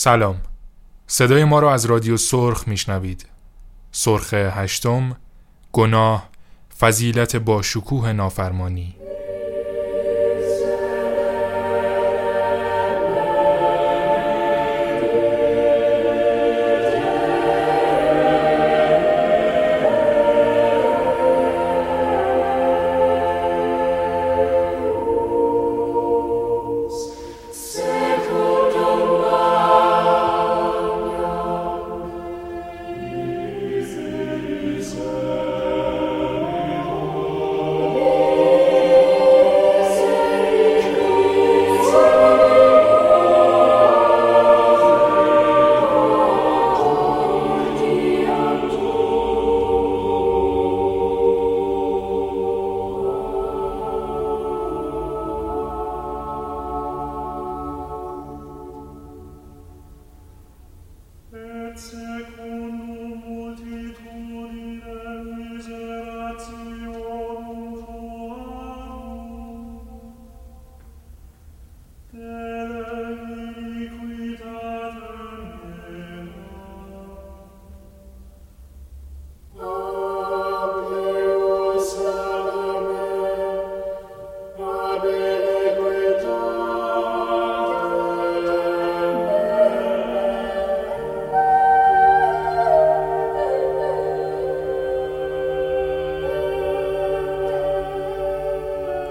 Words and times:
سلام. 0.00 0.36
صدای 1.06 1.44
ما 1.44 1.58
را 1.58 1.74
از 1.74 1.84
رادیو 1.84 2.16
سرخ 2.16 2.68
میشنوید. 2.68 3.26
سرخ 3.92 4.34
هشتم 4.34 5.16
گناه 5.72 6.28
فضیلت 6.78 7.36
با 7.36 7.62
شکوه 7.62 8.12
نافرمانی. 8.12 8.96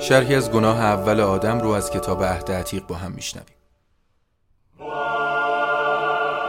شرحی 0.07 0.35
از 0.35 0.51
گناه 0.51 0.79
اول 0.81 1.19
آدم 1.19 1.59
رو 1.59 1.69
از 1.69 1.91
کتاب 1.91 2.23
عهد 2.23 2.51
عتیق 2.51 2.83
با 2.87 2.95
هم 2.95 3.11
میشنویم. 3.11 3.55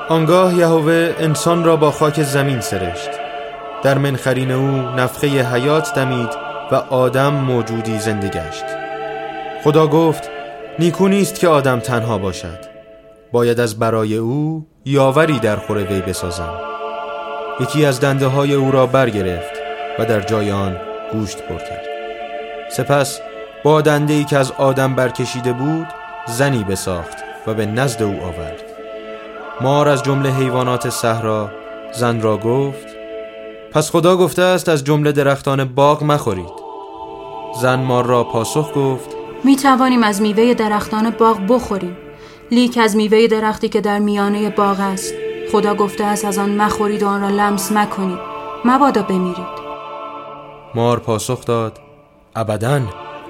آنگاه 0.09 0.55
یهوه 0.55 1.14
انسان 1.19 1.64
را 1.64 1.77
با 1.77 1.91
خاک 1.91 2.23
زمین 2.23 2.61
سرشت. 2.61 3.11
در 3.83 3.98
منخرین 3.98 4.51
او 4.51 4.67
نفخه 4.77 5.27
حیات 5.27 5.95
دمید 5.95 6.29
و 6.73 6.75
آدم 6.75 7.34
موجودی 7.34 7.98
زنده 7.98 8.29
گشت. 8.29 8.64
خدا 9.64 9.86
گفت 9.86 10.31
نیکو 10.79 11.09
نیست 11.09 11.41
که 11.41 11.48
آدم 11.48 11.81
تنها 11.81 12.19
باشد. 12.19 12.59
باید 13.33 13.61
از 13.61 13.79
برای 13.79 14.17
او 14.17 14.67
یاوری 14.84 15.39
در 15.39 15.56
خور 15.56 15.77
وی 15.77 16.01
بسازم. 16.01 16.61
یکی 17.61 17.84
از 17.84 18.01
دنده 18.01 18.27
های 18.27 18.55
او 18.55 18.70
را 18.70 18.86
برگرفت 18.86 19.53
و 19.98 20.05
در 20.05 20.20
جای 20.20 20.51
آن 20.51 20.77
گوشت 21.12 21.42
پر 21.42 21.58
کرد. 21.58 21.89
سپس 22.70 23.20
با 23.64 23.80
دنده 23.80 24.14
ای 24.14 24.24
که 24.24 24.39
از 24.39 24.52
آدم 24.52 24.95
برکشیده 24.95 25.52
بود 25.52 25.86
زنی 26.27 26.64
بساخت 26.64 27.17
و 27.46 27.55
به 27.55 27.67
نزد 27.67 28.02
او 28.02 28.20
آورد. 28.23 28.63
مار 29.61 29.89
از 29.89 30.02
جمله 30.02 30.30
حیوانات 30.30 30.89
صحرا 30.89 31.51
زن 31.92 32.20
را 32.20 32.36
گفت 32.36 32.86
پس 33.73 33.91
خدا 33.91 34.17
گفته 34.17 34.42
است 34.42 34.68
از 34.68 34.85
جمله 34.85 35.13
درختان 35.13 35.64
باغ 35.64 36.05
مخورید. 36.05 36.52
زن 37.61 37.80
مار 37.80 38.07
را 38.07 38.24
پاسخ 38.24 38.73
گفت 38.74 39.17
می 39.45 39.57
توانیم 39.57 40.02
از 40.02 40.23
میوه 40.23 40.55
درختان 40.55 41.11
باغ 41.11 41.39
بخوریم. 41.48 41.97
لیک 42.51 42.79
از 42.83 42.97
میوه 42.97 43.27
درختی 43.27 43.68
که 43.68 43.80
در 43.80 43.98
میانه 43.98 44.51
باغ 44.51 44.80
است 44.80 45.14
خدا 45.52 45.74
گفته 45.74 46.05
است 46.05 46.24
از 46.24 46.39
آن 46.39 46.51
مخورید 46.51 47.02
و 47.02 47.08
آن 47.08 47.20
را 47.20 47.29
لمس 47.29 47.73
مکنید. 47.73 48.18
مبادا 48.64 49.02
بمیرید. 49.02 49.58
مار 50.74 50.98
پاسخ 50.98 51.45
داد 51.45 51.79
ابدا. 52.36 52.80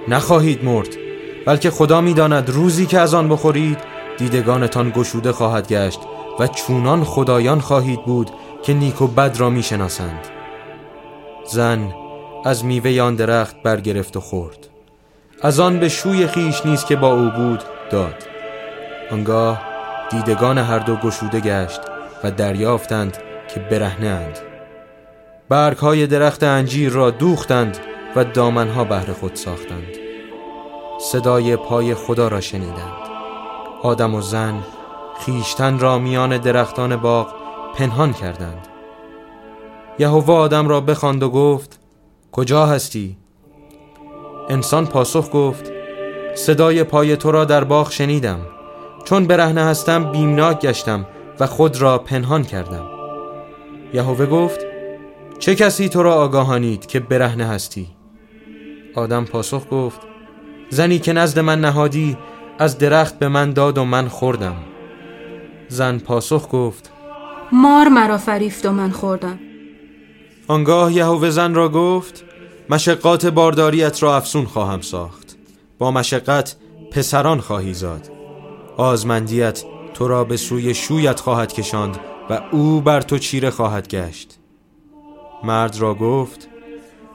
نخواهید 0.09 0.65
مرد 0.65 0.89
بلکه 1.47 1.71
خدا 1.71 2.01
می‌داند 2.01 2.51
روزی 2.51 2.87
که 2.87 2.99
از 2.99 3.15
آن 3.15 3.29
بخورید 3.29 3.79
دیدگانتان 4.19 4.91
گشوده 4.91 5.33
خواهد 5.33 5.69
گشت 5.69 6.01
و 6.39 6.47
چونان 6.47 7.05
خدایان 7.05 7.61
خواهید 7.61 8.05
بود 8.05 8.31
که 8.63 8.75
نیک 8.75 9.03
و 9.03 9.07
بد 9.07 9.37
را 9.39 9.51
می‌شناسند. 9.51 10.29
زن 11.51 11.95
از 12.45 12.65
میوه 12.65 13.01
آن 13.01 13.15
درخت 13.15 13.63
برگرفت 13.63 14.17
و 14.17 14.21
خورد. 14.21 14.69
از 15.43 15.61
آن 15.61 15.79
به 15.79 15.89
شوی 15.89 16.27
خیش 16.27 16.67
نیست 16.67 16.87
که 16.87 16.97
با 16.97 17.15
او 17.15 17.31
بود 17.31 17.63
داد. 17.91 18.25
آنگاه 19.11 19.63
دیدگان 20.11 20.59
هر 20.59 20.79
دو 20.79 20.97
گشوده 20.97 21.41
گشت 21.41 21.81
و 22.25 22.31
دریافتند 22.31 23.17
که 23.55 23.61
برهنند 23.61 24.39
برگ 25.49 25.77
های 25.77 26.07
درخت 26.07 26.43
انجیر 26.43 26.93
را 26.93 27.11
دوختند 27.11 27.79
و 28.17 28.25
دامنها 28.25 28.85
بهر 28.85 29.13
خود 29.13 29.35
ساختند. 29.35 29.98
صدای 31.01 31.57
پای 31.57 31.95
خدا 31.95 32.29
را 32.29 32.41
شنیدند 32.41 33.09
آدم 33.83 34.15
و 34.15 34.21
زن 34.21 34.63
خیشتن 35.19 35.79
را 35.79 35.99
میان 35.99 36.39
درختان 36.39 36.97
باغ 36.97 37.35
پنهان 37.75 38.13
کردند 38.13 38.69
یهوه 39.99 40.35
آدم 40.35 40.69
را 40.69 40.81
بخواند 40.81 41.23
و 41.23 41.31
گفت 41.31 41.81
کجا 42.33 42.67
هستی؟ 42.67 43.17
انسان 44.49 44.87
پاسخ 44.87 45.31
گفت 45.33 45.71
صدای 46.35 46.85
پای 46.85 47.17
تو 47.17 47.31
را 47.31 47.45
در 47.45 47.65
باغ 47.65 47.91
شنیدم 47.91 48.41
چون 49.05 49.27
برهنه 49.27 49.65
هستم 49.65 50.13
بیمناک 50.13 50.61
گشتم 50.61 51.07
و 51.41 51.47
خود 51.47 51.81
را 51.81 51.99
پنهان 51.99 52.45
کردم 52.45 52.87
یهوه 53.95 54.27
گفت 54.27 54.61
چه 55.39 55.55
کسی 55.55 55.89
تو 55.89 56.03
را 56.03 56.15
آگاهانید 56.15 56.87
که 56.87 57.01
برهنه 57.01 57.47
هستی؟ 57.47 57.89
آدم 58.95 59.25
پاسخ 59.25 59.63
گفت 59.71 60.01
زنی 60.71 60.99
که 60.99 61.13
نزد 61.13 61.39
من 61.39 61.61
نهادی 61.61 62.17
از 62.59 62.79
درخت 62.79 63.19
به 63.19 63.29
من 63.29 63.53
داد 63.53 63.79
و 63.79 63.85
من 63.85 64.09
خوردم. 64.09 64.57
زن 65.69 65.99
پاسخ 65.99 66.49
گفت 66.53 66.93
مار 67.53 67.89
مرا 67.89 68.19
فریفت 68.19 68.67
و 68.67 68.73
من 68.73 68.91
خوردم. 68.91 69.39
آنگاه 70.49 70.93
یهوه 70.93 71.31
زن 71.31 71.55
را 71.55 71.69
گفت 71.69 72.25
مشقات 72.71 73.27
بارداریت 73.27 74.03
را 74.03 74.17
افسون 74.17 74.45
خواهم 74.45 74.81
ساخت. 74.81 75.37
با 75.79 75.91
مشقت 75.91 76.57
پسران 76.91 77.41
خواهی 77.41 77.75
زاد. 77.75 78.11
آزمندیت 78.77 79.65
تو 79.95 80.09
را 80.09 80.25
به 80.25 80.37
سوی 80.37 80.75
شویت 80.75 81.21
خواهد 81.21 81.53
کشاند 81.53 81.99
و 82.31 82.41
او 82.53 82.81
بر 82.81 83.01
تو 83.01 83.19
چیره 83.19 83.51
خواهد 83.51 83.89
گشت. 83.89 84.39
مرد 85.45 85.77
را 85.79 85.95
گفت 85.95 86.49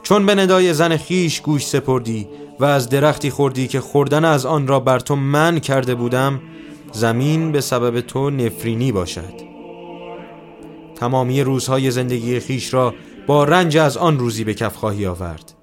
چون 0.04 0.26
به 0.26 0.36
ندای 0.36 0.74
زن 0.74 0.98
خیش 0.98 1.42
گوش 1.42 1.66
سپردی 1.66 2.28
و 2.64 2.66
از 2.66 2.90
درختی 2.90 3.30
خوردی 3.30 3.68
که 3.68 3.82
خوردن 3.82 4.26
از 4.26 4.46
آن 4.46 4.68
را 4.68 4.80
بر 4.80 5.00
تو 5.00 5.16
من 5.16 5.60
کرده 5.60 5.96
بودم 5.96 6.42
زمین 6.92 7.52
به 7.52 7.62
سبب 7.62 8.02
تو 8.02 8.30
نفرینی 8.30 8.92
باشد. 8.92 9.34
تمامی 10.96 11.42
روزهای 11.42 11.92
زندگی 11.92 12.40
خیش 12.40 12.74
را 12.74 12.94
با 13.28 13.44
رنج 13.44 13.78
از 13.78 13.98
آن 13.98 14.20
روزی 14.20 14.44
به 14.44 14.54
کف 14.54 14.76
خواهی 14.76 15.06
آورد. 15.06 15.54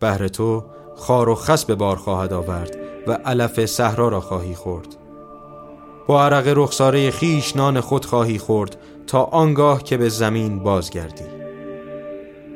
بهر 0.00 0.28
تو 0.28 0.64
خار 0.96 1.28
و 1.28 1.34
خس 1.34 1.64
به 1.64 1.74
بار 1.74 1.96
خواهد 1.96 2.32
آورد 2.32 2.76
و 3.06 3.12
علف 3.12 3.66
صحرا 3.66 4.08
را 4.08 4.20
خواهی 4.20 4.54
خورد. 4.54 4.96
با 6.06 6.24
عرق 6.24 6.52
رخساره 6.56 7.10
خیش 7.10 7.56
نان 7.56 7.80
خود 7.80 8.04
خواهی 8.04 8.38
خورد 8.38 8.76
تا 9.06 9.22
آنگاه 9.22 9.82
که 9.84 9.96
به 9.96 10.08
زمین 10.08 10.58
بازگردی. 10.58 11.24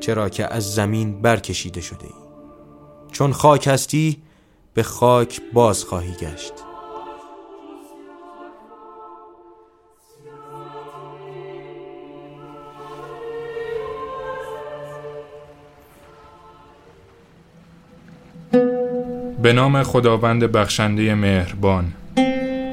چرا 0.00 0.28
که 0.28 0.54
از 0.54 0.74
زمین 0.74 1.22
برکشیده 1.22 1.80
شده 1.80 2.04
ای. 2.04 2.23
چون 3.14 3.32
خاک 3.32 3.66
هستی 3.66 4.16
به 4.74 4.82
خاک 4.82 5.40
باز 5.52 5.84
خواهی 5.84 6.12
گشت. 6.12 6.52
به 19.42 19.52
نام 19.52 19.82
خداوند 19.82 20.44
بخشنده 20.44 21.14
مهربان 21.14 21.92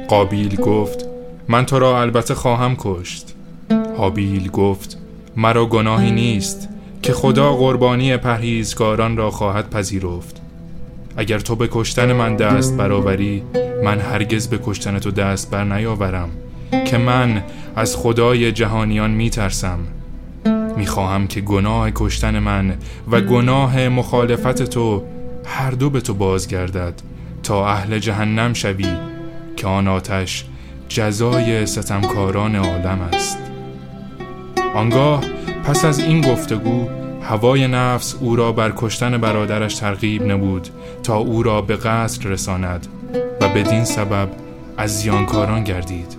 قابیل 0.08 0.56
گفت 0.56 1.06
من 1.48 1.66
تو 1.66 1.80
را 1.80 2.02
البته 2.02 2.36
خواهم 2.36 2.76
کشت. 2.80 3.36
هابیل 3.98 4.52
گفت 4.52 4.98
مرا 5.36 5.66
گناهی 5.66 6.12
نیست. 6.12 6.70
که 7.02 7.14
خدا 7.14 7.54
قربانی 7.54 8.18
پرهیزگاران 8.18 9.18
را 9.18 9.32
خواهد 9.32 9.70
پذیرفت. 9.70 10.42
اگر 11.18 11.40
تو 11.40 11.56
به 11.56 11.70
کشتن 11.72 12.14
من 12.14 12.36
دست 12.36 12.78
برآوری 12.78 13.44
من 13.84 14.00
هرگز 14.00 14.48
به 14.48 14.60
کشتن 14.64 15.00
تو 15.00 15.12
دست 15.12 15.52
بر 15.52 15.64
نیاورم 15.64 16.30
که 16.86 16.98
من 16.98 17.44
از 17.76 17.96
خدای 17.96 18.52
جهانیان 18.52 19.12
می 19.12 19.30
ترسم 19.30 19.80
می 20.78 20.86
خواهم 20.86 21.28
که 21.28 21.42
گناه 21.42 21.92
کشتن 21.96 22.40
من 22.40 22.74
و 23.12 23.22
گناه 23.22 23.90
مخالفت 23.90 24.64
تو 24.64 25.04
هر 25.46 25.72
دو 25.72 25.90
به 25.90 26.02
تو 26.02 26.14
بازگردد 26.14 26.94
تا 27.44 27.68
اهل 27.68 28.00
جهنم 28.00 28.54
شوی 28.54 28.88
که 29.58 29.68
آن 29.68 29.88
آتش 29.88 30.46
جزای 30.90 31.66
ستمکاران 31.66 32.56
عالم 32.56 33.02
است. 33.14 33.38
آنگاه 34.76 35.24
پس 35.66 35.86
از 35.86 36.00
این 36.00 36.22
گفتگو 36.22 36.88
هوای 37.22 37.68
نفس 37.68 38.16
او 38.20 38.36
را 38.36 38.52
بر 38.52 38.74
کشتن 38.78 39.18
برادرش 39.18 39.76
ترغیب 39.76 40.32
نبود 40.32 40.70
تا 41.04 41.18
او 41.18 41.44
را 41.44 41.62
به 41.62 41.76
قصر 41.76 42.30
رساند 42.30 42.88
و 43.42 43.50
بدین 43.50 43.84
سبب 43.84 44.30
از 44.78 45.00
زیانکاران 45.00 45.64
گردید. 45.64 46.18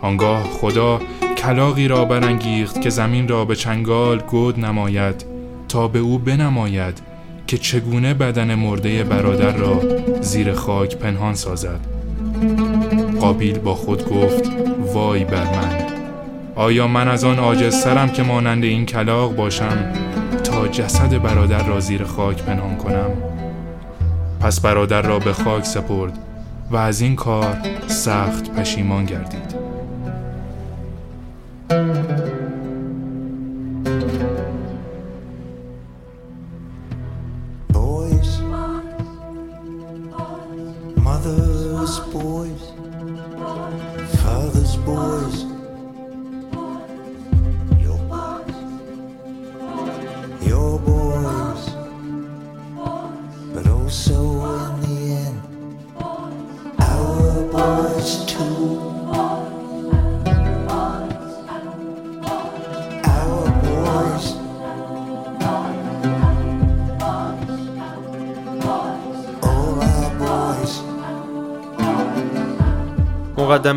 آنگاه 0.00 0.42
خدا 0.44 1.00
کلاقی 1.36 1.88
را 1.88 2.04
برانگیخت 2.04 2.80
که 2.80 2.90
زمین 2.90 3.28
را 3.28 3.44
به 3.44 3.56
چنگال 3.56 4.18
گود 4.18 4.60
نماید 4.64 5.24
تا 5.68 5.88
به 5.88 5.98
او 5.98 6.18
بنماید 6.18 6.98
که 7.46 7.58
چگونه 7.58 8.14
بدن 8.14 8.54
مرده 8.54 9.04
برادر 9.04 9.56
را 9.56 9.80
زیر 10.20 10.52
خاک 10.52 10.96
پنهان 10.96 11.34
سازد. 11.34 11.80
قابیل 13.20 13.58
با 13.58 13.74
خود 13.74 14.08
گفت 14.08 14.50
وای 14.94 15.24
بر 15.24 15.44
من. 15.44 15.99
آیا 16.54 16.86
من 16.86 17.08
از 17.08 17.24
آن 17.24 17.38
عاجزترم 17.38 18.08
که 18.08 18.22
مانند 18.22 18.64
این 18.64 18.86
کلاق 18.86 19.36
باشم 19.36 19.92
تا 20.44 20.68
جسد 20.68 21.22
برادر 21.22 21.64
را 21.66 21.80
زیر 21.80 22.04
خاک 22.04 22.42
پنهان 22.42 22.76
کنم؟ 22.76 23.10
پس 24.40 24.60
برادر 24.60 25.02
را 25.02 25.18
به 25.18 25.32
خاک 25.32 25.64
سپرد 25.64 26.18
و 26.70 26.76
از 26.76 27.00
این 27.00 27.16
کار 27.16 27.56
سخت 27.86 28.50
پشیمان 28.54 29.04
گردید. 29.04 29.49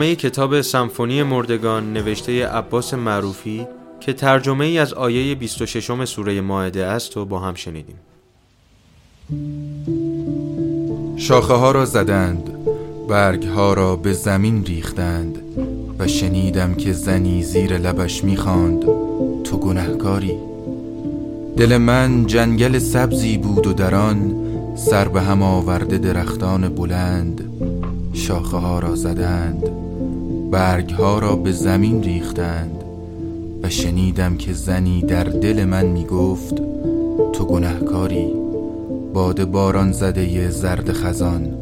مقدمه 0.03 0.15
کتاب 0.15 0.61
سمفونی 0.61 1.23
مردگان 1.23 1.93
نوشته 1.93 2.47
عباس 2.47 2.93
معروفی 2.93 3.67
که 3.99 4.13
ترجمه 4.13 4.65
ای 4.65 4.79
از 4.79 4.93
آیه 4.93 5.35
26 5.35 6.05
سوره 6.05 6.41
ماعده 6.41 6.85
است 6.85 7.17
و 7.17 7.25
با 7.25 7.39
هم 7.39 7.53
شنیدیم. 7.53 7.95
شاخه 11.17 11.53
ها 11.53 11.71
را 11.71 11.85
زدند 11.85 12.49
برگ 13.09 13.43
ها 13.43 13.73
را 13.73 13.95
به 13.95 14.13
زمین 14.13 14.65
ریختند 14.65 15.39
و 15.99 16.07
شنیدم 16.07 16.73
که 16.73 16.93
زنی 16.93 17.43
زیر 17.43 17.77
لبش 17.77 18.23
می‌خواند. 18.23 18.81
تو 19.43 19.57
گنهکاری. 19.57 20.37
دل 21.57 21.77
من 21.77 22.25
جنگل 22.25 22.79
سبزی 22.79 23.37
بود 23.37 23.67
و 23.67 23.73
در 23.73 23.95
آن 23.95 24.35
سر 24.75 25.07
به 25.07 25.21
هم 25.21 25.43
آورده 25.43 25.97
درختان 25.97 26.69
بلند. 26.69 27.49
شاخه 28.13 28.57
ها 28.57 28.79
را 28.79 28.95
زدند. 28.95 29.92
برگ 30.53 30.89
ها 30.89 31.19
را 31.19 31.35
به 31.35 31.51
زمین 31.51 32.03
ریختند 32.03 32.83
و 33.63 33.69
شنیدم 33.69 34.37
که 34.37 34.53
زنی 34.53 35.01
در 35.01 35.23
دل 35.23 35.65
من 35.65 35.85
می 35.85 36.05
گفت 36.05 36.55
تو 37.33 37.45
گنهکاری 37.45 38.33
باد 39.13 39.45
باران 39.45 39.91
زده 39.91 40.49
زرد 40.49 40.91
خزان 40.91 41.57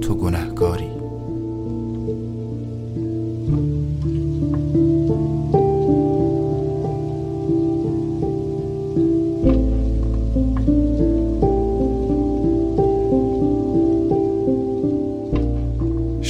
تو 0.00 0.14
گنهکاری 0.14 0.93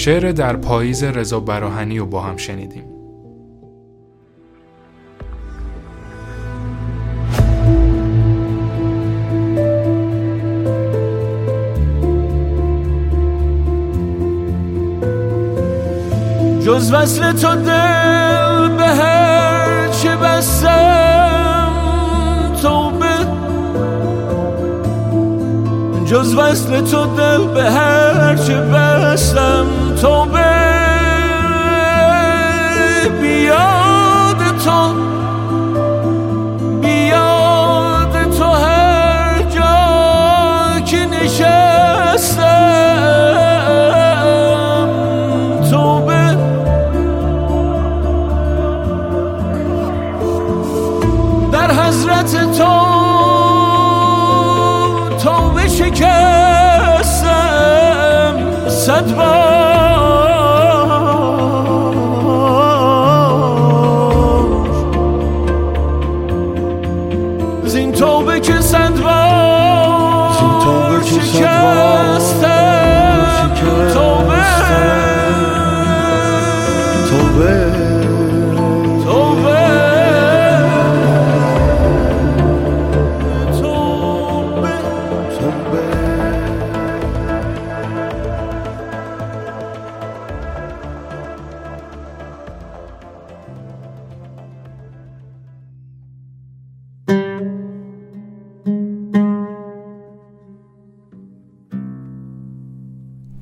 شعر 0.05 0.33
در 0.33 0.57
پاییز 0.57 1.05
رضا 1.05 1.41
براهنی 1.41 1.99
رو 1.99 2.07
با 2.07 2.21
هم 2.21 2.37
شنیدیم. 2.37 2.85
جز 16.67 16.93
وصل 16.93 17.33
تو 17.33 17.55
دل 17.55 18.77
به 18.77 18.87
هر 18.87 19.89
چه 19.89 20.17
بستم 20.17 21.73
توبه 22.63 23.27
جز 26.07 26.35
وصل 26.35 26.81
تو 26.81 27.07
دل 27.07 27.47
به 27.55 27.63
هر 27.71 28.37
چه 28.37 28.61
بستم. 28.61 29.84
توبه 30.05 30.35
بیاد 30.35 30.64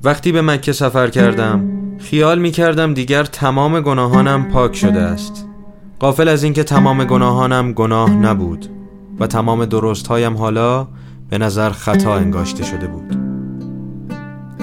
وقتی 0.05 0.31
به 0.31 0.41
مکه 0.41 0.71
سفر 0.71 1.07
کردم 1.07 1.69
خیال 1.99 2.39
می 2.39 2.51
کردم 2.51 2.93
دیگر 2.93 3.23
تمام 3.23 3.81
گناهانم 3.81 4.47
پاک 4.47 4.75
شده 4.75 4.99
است. 4.99 5.47
قافل 5.99 6.27
از 6.27 6.43
اینکه 6.43 6.63
تمام 6.63 7.03
گناهانم 7.05 7.73
گناه 7.73 8.09
نبود 8.09 8.65
و 9.19 9.27
تمام 9.27 9.65
درستهایم 9.65 10.37
حالا 10.37 10.87
به 11.29 11.37
نظر 11.37 11.69
خطا 11.69 12.15
انگاشته 12.15 12.63
شده 12.63 12.87
بود. 12.87 13.17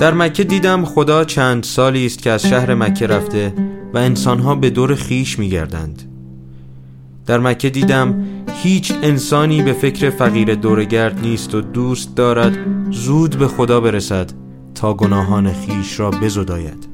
در 0.01 0.15
مکه 0.15 0.45
دیدم 0.45 0.85
خدا 0.85 1.25
چند 1.25 1.65
سالی 1.65 2.07
است 2.07 2.23
که 2.23 2.31
از 2.31 2.47
شهر 2.47 2.75
مکه 2.75 3.07
رفته 3.07 3.55
و 3.95 3.99
انسانها 3.99 4.55
به 4.55 4.71
دور 4.71 4.95
خیش 4.95 5.39
میگردند. 5.39 6.03
در 7.27 7.39
مکه 7.39 7.71
دیدم 7.71 8.25
هیچ 8.63 8.93
انسانی 9.03 9.63
به 9.63 9.73
فکر 9.73 10.11
فقیر 10.11 10.55
دورگرد 10.55 11.21
نیست 11.21 11.55
و 11.55 11.61
دوست 11.61 12.17
دارد 12.17 12.59
زود 12.91 13.37
به 13.37 13.49
خدا 13.49 13.81
برسد 13.81 14.33
تا 14.75 14.95
گناهان 14.95 15.53
خیش 15.53 16.01
را 16.01 16.11
بزداید. 16.11 16.89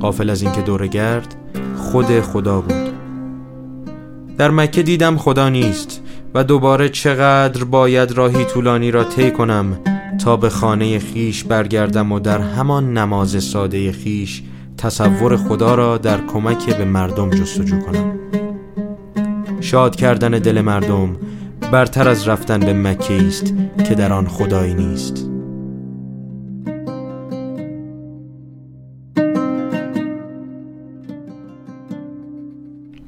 قافل 0.00 0.30
از 0.30 0.42
اینکه 0.42 0.62
دورگرد 0.62 1.34
خود 1.76 2.20
خدا 2.20 2.60
بود. 2.60 2.90
در 4.38 4.50
مکه 4.50 4.82
دیدم 4.82 5.16
خدا 5.16 5.48
نیست 5.48 6.02
و 6.34 6.44
دوباره 6.44 6.88
چقدر 6.88 7.64
باید 7.64 8.12
راهی 8.12 8.44
طولانی 8.44 8.90
را 8.90 9.04
طی 9.04 9.30
کنم 9.30 9.78
تا 10.24 10.36
به 10.36 10.48
خانه 10.48 10.98
خیش 10.98 11.44
برگردم 11.44 12.12
و 12.12 12.20
در 12.20 12.40
همان 12.40 12.98
نماز 12.98 13.44
ساده 13.44 13.92
خیش 13.92 14.42
تصور 14.78 15.36
خدا 15.36 15.74
را 15.74 15.98
در 15.98 16.26
کمک 16.26 16.76
به 16.76 16.84
مردم 16.84 17.30
جستجو 17.30 17.80
کنم. 17.80 18.12
شاد 19.60 19.96
کردن 19.96 20.30
دل 20.30 20.60
مردم 20.60 21.16
برتر 21.72 22.08
از 22.08 22.28
رفتن 22.28 22.60
به 22.60 22.72
مکه 22.72 23.14
است 23.14 23.54
که 23.88 23.94
در 23.94 24.12
آن 24.12 24.26
خدایی 24.26 24.74
نیست. 24.74 25.29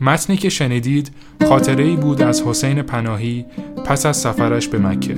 متنی 0.03 0.37
که 0.37 0.49
شنیدید 0.49 1.11
خاطره 1.49 1.85
ای 1.85 1.97
بود 1.97 2.23
از 2.23 2.43
حسین 2.43 2.83
پناهی 2.83 3.47
پس 3.87 4.07
از 4.07 4.17
سفرش 4.17 4.69
به 4.69 4.79
مکه. 4.79 5.15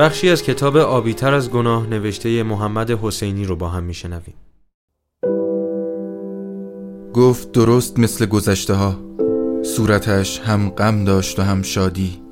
بخشی 0.00 0.28
از 0.28 0.42
کتاب 0.42 0.76
آبیتر 0.76 1.34
از 1.34 1.50
گناه 1.50 1.86
نوشته 1.86 2.42
محمد 2.42 2.90
حسینی 2.90 3.44
رو 3.44 3.56
با 3.56 3.68
هم 3.68 3.82
میشنویم. 3.82 4.34
گفت 7.14 7.52
درست 7.52 7.98
مثل 7.98 8.26
گذشته 8.26 8.74
ها 8.74 8.94
صورتش 9.62 10.40
هم 10.40 10.70
غم 10.70 11.04
داشت 11.04 11.38
و 11.38 11.42
هم 11.42 11.62
شادی. 11.62 12.22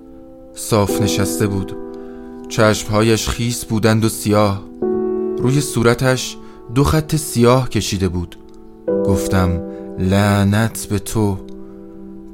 صاف 0.54 1.02
نشسته 1.02 1.46
بود. 1.46 1.76
چشمهایش 2.48 3.28
خیس 3.28 3.64
بودند 3.64 4.04
و 4.04 4.08
سیاه. 4.08 4.62
روی 5.38 5.60
صورتش 5.60 6.36
دو 6.74 6.84
خط 6.84 7.16
سیاه 7.16 7.68
کشیده 7.68 8.08
بود. 8.08 8.36
گفتم 9.06 9.62
لعنت 9.98 10.86
به 10.90 10.98
تو. 10.98 11.38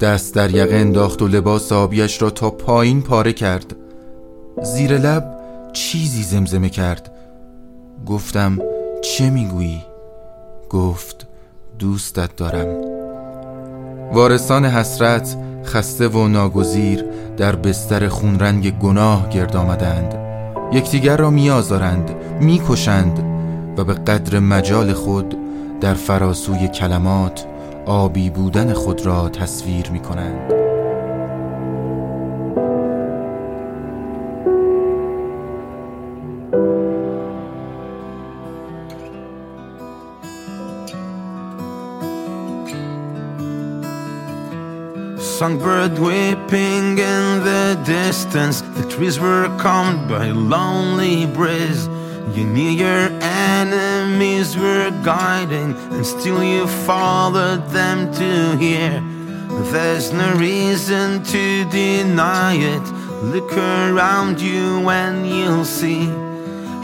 دست 0.00 0.34
در 0.34 0.54
یقه 0.54 0.74
انداخت 0.74 1.22
و 1.22 1.28
لباس 1.28 1.72
آبیش 1.72 2.22
را 2.22 2.30
تا 2.30 2.50
پایین 2.50 3.02
پاره 3.02 3.32
کرد. 3.32 3.76
زیر 4.64 4.98
لب 4.98 5.36
چیزی 5.72 6.22
زمزمه 6.22 6.68
کرد. 6.68 7.10
گفتم 8.06 8.58
چه 9.02 9.30
می‌گویی؟ 9.30 9.82
گفت 10.70 11.26
دوستت 11.78 12.36
دارم. 12.36 12.66
وارثان 14.12 14.64
حسرت 14.64 15.36
خسته 15.64 16.08
و 16.08 16.28
ناگزیر 16.28 17.04
در 17.36 17.56
بستر 17.56 18.08
خونرنگ 18.08 18.78
گناه 18.78 19.28
گرد 19.28 19.56
آمدند. 19.56 20.14
یکدیگر 20.72 21.16
را 21.16 21.30
میآزارند 21.30 22.10
می‌کشند 22.40 23.24
و 23.76 23.84
به 23.84 23.94
قدر 23.94 24.38
مجال 24.38 24.92
خود 24.92 25.36
در 25.80 25.94
فراسوی 25.94 26.68
کلمات 26.68 27.46
آبی 27.86 28.30
بودن 28.30 28.72
خود 28.72 29.06
را 29.06 29.28
تصویر 29.28 29.90
می 29.90 30.00
کنند 30.00 30.63
Songbird 45.38 45.98
weeping 45.98 46.96
in 46.96 47.42
the 47.42 47.76
distance, 47.84 48.60
the 48.60 48.88
trees 48.88 49.18
were 49.18 49.48
calmed 49.58 50.08
by 50.08 50.26
a 50.26 50.32
lonely 50.32 51.26
breeze. 51.26 51.88
You 52.36 52.44
knew 52.44 52.70
your 52.70 53.08
enemies 53.20 54.56
were 54.56 54.92
guiding, 55.02 55.74
and 55.90 56.06
still 56.06 56.44
you 56.44 56.68
followed 56.86 57.68
them 57.70 58.14
to 58.14 58.56
here. 58.58 59.02
There's 59.72 60.12
no 60.12 60.34
reason 60.34 61.24
to 61.24 61.68
deny 61.68 62.54
it. 62.54 62.86
Look 63.24 63.52
around 63.58 64.40
you 64.40 64.88
and 64.88 65.28
you'll 65.28 65.64
see 65.64 66.04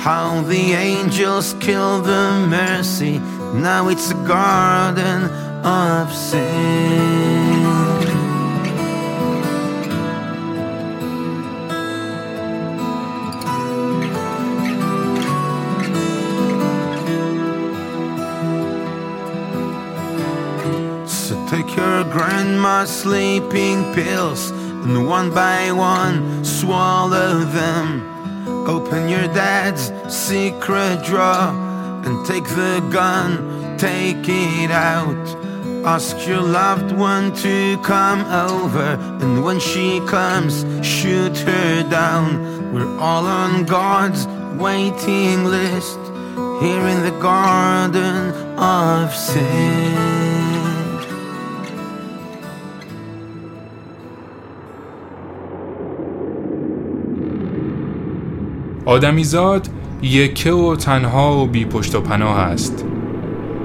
how 0.01 0.43
the 0.43 0.73
angels 0.73 1.55
killed 1.61 2.05
the 2.05 2.49
mercy. 2.49 3.21
Now 3.55 3.87
it's 3.87 4.11
a 4.11 4.15
garden 4.27 5.31
of 5.65 6.13
sin. 6.13 7.40
Your 22.51 22.61
grandma's 22.61 22.91
sleeping 22.91 23.95
pills 23.95 24.51
and 24.51 25.07
one 25.07 25.31
by 25.33 25.71
one 25.73 26.45
swallow 26.45 27.39
them. 27.45 28.67
Open 28.67 29.09
your 29.09 29.29
dad's 29.35 29.93
secret 30.09 31.03
drawer 31.05 31.53
and 32.05 32.27
take 32.27 32.45
the 32.45 32.81
gun, 32.91 33.79
take 33.79 34.29
it 34.29 34.71
out. 34.71 35.37
Ask 35.85 36.27
your 36.27 36.43
loved 36.43 36.93
one 36.93 37.35
to 37.37 37.79
come 37.83 38.21
over, 38.27 38.99
and 39.23 39.45
when 39.45 39.61
she 39.61 40.01
comes, 40.07 40.65
shoot 40.85 41.37
her 41.39 41.89
down. 41.89 42.73
We're 42.73 42.99
all 42.99 43.27
on 43.27 43.65
God's 43.65 44.27
waiting 44.61 45.45
list 45.45 46.01
here 46.61 46.87
in 46.95 47.03
the 47.03 47.17
garden 47.21 48.35
of 48.59 49.15
sin. 49.15 50.10
آدمیزاد 58.87 59.69
یکه 60.03 60.53
و 60.53 60.77
تنها 60.77 61.37
و 61.37 61.47
بی 61.47 61.65
پشت 61.65 61.95
و 61.95 62.01
پناه 62.01 62.39
است 62.39 62.85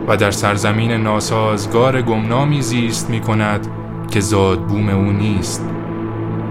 و 0.07 0.17
در 0.17 0.31
سرزمین 0.31 0.91
ناسازگار 0.91 2.01
گمنامی 2.01 2.61
زیست 2.61 3.09
می 3.09 3.19
کند 3.19 3.67
که 4.11 4.19
زاد 4.19 4.59
بوم 4.59 4.89
او 4.89 5.11
نیست. 5.11 5.65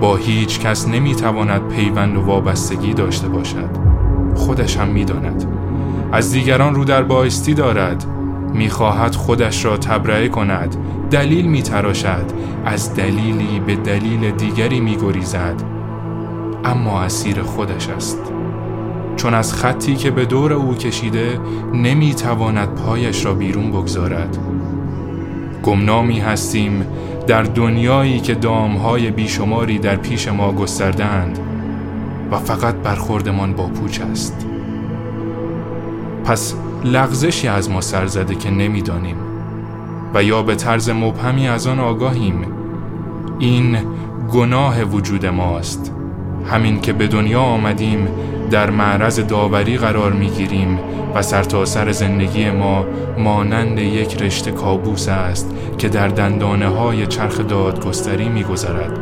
با 0.00 0.16
هیچ 0.16 0.61
کس 0.61 0.88
نمی 0.88 1.14
تواند 1.14 1.68
پیوند 1.68 2.16
و 2.16 2.21
وابستگی 2.21 2.94
داشته 2.94 3.28
باشد. 3.28 3.71
خودش 4.35 4.76
هم 4.76 4.88
می 4.88 5.04
داند. 5.04 5.44
از 6.12 6.33
دیگران 6.33 6.75
رو 6.75 6.85
در 6.85 7.02
بایستی 7.02 7.54
دارد. 7.54 8.06
می‌خواهد 8.54 9.14
خودش 9.14 9.64
را 9.64 9.76
تبرئه 9.76 10.28
کند. 10.28 10.76
دلیل 11.11 11.47
میتراشد 11.47 12.25
از 12.64 12.94
دلیلی 12.94 13.61
به 13.66 13.76
دلیل 13.76 14.30
دیگری 14.30 14.80
میگریزد 14.80 15.74
اما 16.64 17.00
اسیر 17.00 17.42
خودش 17.42 17.88
است. 17.88 18.18
چون 19.16 19.35
از 19.35 19.54
خطی 19.54 19.97
که 19.97 20.11
به 20.11 20.25
دور 20.25 20.52
او 20.52 20.75
کشیده 20.75 21.40
نمی‌تواند 21.73 22.68
پایش 22.75 23.25
را 23.25 23.35
بیرون 23.35 23.71
بگذارد. 23.71 24.38
گمنامی 25.62 26.21
هستیم 26.21 26.87
در 27.26 27.42
دنیایی 27.42 28.21
که 28.21 28.35
دامهای 28.35 29.11
بیشماری 29.11 29.78
در 29.78 29.97
پیش 29.97 30.28
ما 30.28 30.52
گستردند 30.52 31.38
و 32.30 32.38
فقط 32.38 32.75
برخوردمان 32.75 33.52
با 33.52 33.66
پوچ 33.66 34.00
است. 34.00 34.47
پس 36.25 36.54
لغزشی 36.85 37.49
از 37.49 37.71
ما 37.71 37.80
سر 37.80 38.06
زده 38.06 38.35
که 38.35 38.50
نمی‌دانیم 38.50 39.16
و 40.14 40.23
یا 40.23 40.42
به 40.42 40.54
طرز 40.54 40.90
مبهمی 40.90 41.49
از 41.49 41.66
آن 41.66 41.80
آگاهیم. 41.80 42.47
این 43.38 43.78
گناه 44.33 44.83
وجود 44.83 45.26
ماست. 45.26 45.92
همین 46.50 46.80
که 46.80 46.92
به 46.92 47.06
دنیا 47.06 47.40
آمدیم 47.40 48.08
در 48.50 48.70
معرض 48.70 49.20
داوری 49.20 49.76
قرار 49.76 50.12
می‌گیریم 50.12 50.78
و 51.14 51.22
سرتاسر 51.22 51.84
سر 51.84 51.92
زندگی 51.92 52.50
ما 52.50 52.84
مانند 53.18 53.78
یک 53.78 54.22
رشته 54.22 54.52
کابوس 54.52 55.08
است 55.08 55.54
که 55.78 55.88
در 55.88 56.08
دندانه 56.08 56.66
های 56.66 57.06
چرخ 57.06 57.40
دادگستری 57.40 58.28
میگذرد 58.28 58.98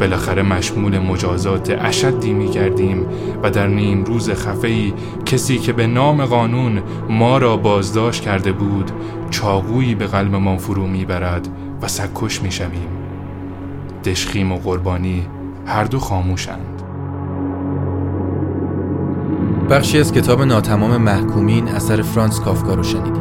بالاخره 0.00 0.42
مشمول 0.42 0.98
مجازات 0.98 1.76
اشدی 1.80 2.32
می 2.32 2.50
کردیم 2.50 3.06
و 3.42 3.50
در 3.50 3.66
نیم 3.66 4.04
روز 4.04 4.30
خفهی 4.30 4.94
کسی 5.26 5.58
که 5.58 5.72
به 5.72 5.86
نام 5.86 6.24
قانون 6.24 6.82
ما 7.08 7.38
را 7.38 7.56
بازداشت 7.56 8.22
کرده 8.22 8.52
بود 8.52 8.90
چاقویی 9.30 9.94
به 9.94 10.06
قلب 10.06 10.34
ما 10.34 10.56
فرو 10.56 10.86
می 10.86 11.04
برد 11.04 11.48
و 11.82 11.88
سکش 11.88 12.42
می 12.42 12.52
شویم. 12.52 12.88
دشخیم 14.04 14.52
و 14.52 14.56
قربانی 14.56 15.26
هر 15.66 15.84
دو 15.84 15.98
خاموشند. 15.98 16.82
بخشی 19.70 19.98
از 20.00 20.12
کتاب 20.12 20.42
ناتمام 20.42 20.96
محکومین 20.96 21.68
اثر 21.68 22.02
فرانس 22.02 22.40
کافکا 22.40 22.74
رو 22.74 22.82
شنیدیم. 22.82 23.15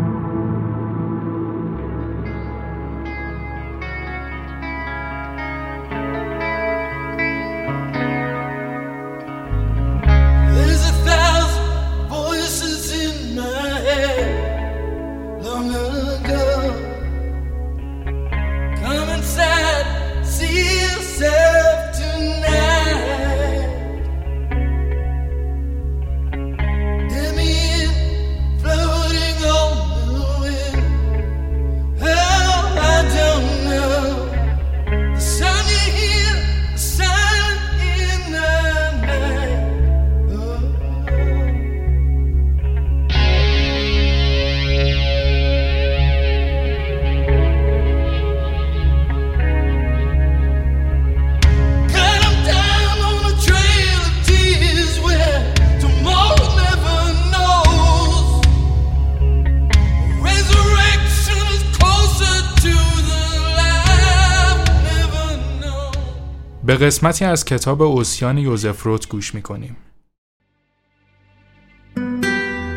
به 66.77 66.85
قسمتی 66.85 67.25
از 67.25 67.45
کتاب 67.45 67.81
اوسیان 67.81 68.37
یوزف 68.37 68.83
روت 68.83 69.09
گوش 69.09 69.35
می‌کنیم 69.35 69.77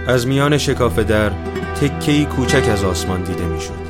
از 0.09 0.27
میان 0.27 0.59
شکاف 0.59 0.99
در 0.99 1.31
تکهی 1.81 2.25
کوچک 2.25 2.69
از 2.69 2.85
آسمان 2.85 3.23
دیده 3.23 3.45
می‌شد 3.45 3.89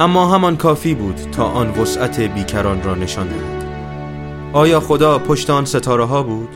اما 0.00 0.34
همان 0.34 0.56
کافی 0.56 0.94
بود 0.94 1.16
تا 1.32 1.44
آن 1.44 1.68
وسعت 1.70 2.20
بیکران 2.20 2.82
را 2.82 2.94
نشان 2.94 3.28
دهد 3.28 3.64
آیا 4.52 4.80
خدا 4.80 5.18
پشت 5.18 5.50
آن 5.50 5.64
ستاره 5.64 6.04
ها 6.04 6.22
بود؟ 6.22 6.48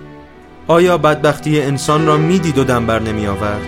آیا 0.67 0.99
بدبختی 0.99 1.61
انسان 1.61 2.07
را 2.07 2.17
می‌دید 2.17 2.59
و 2.59 2.65
دنبر 2.65 2.99
نمی 2.99 3.27
آورد؟ 3.27 3.67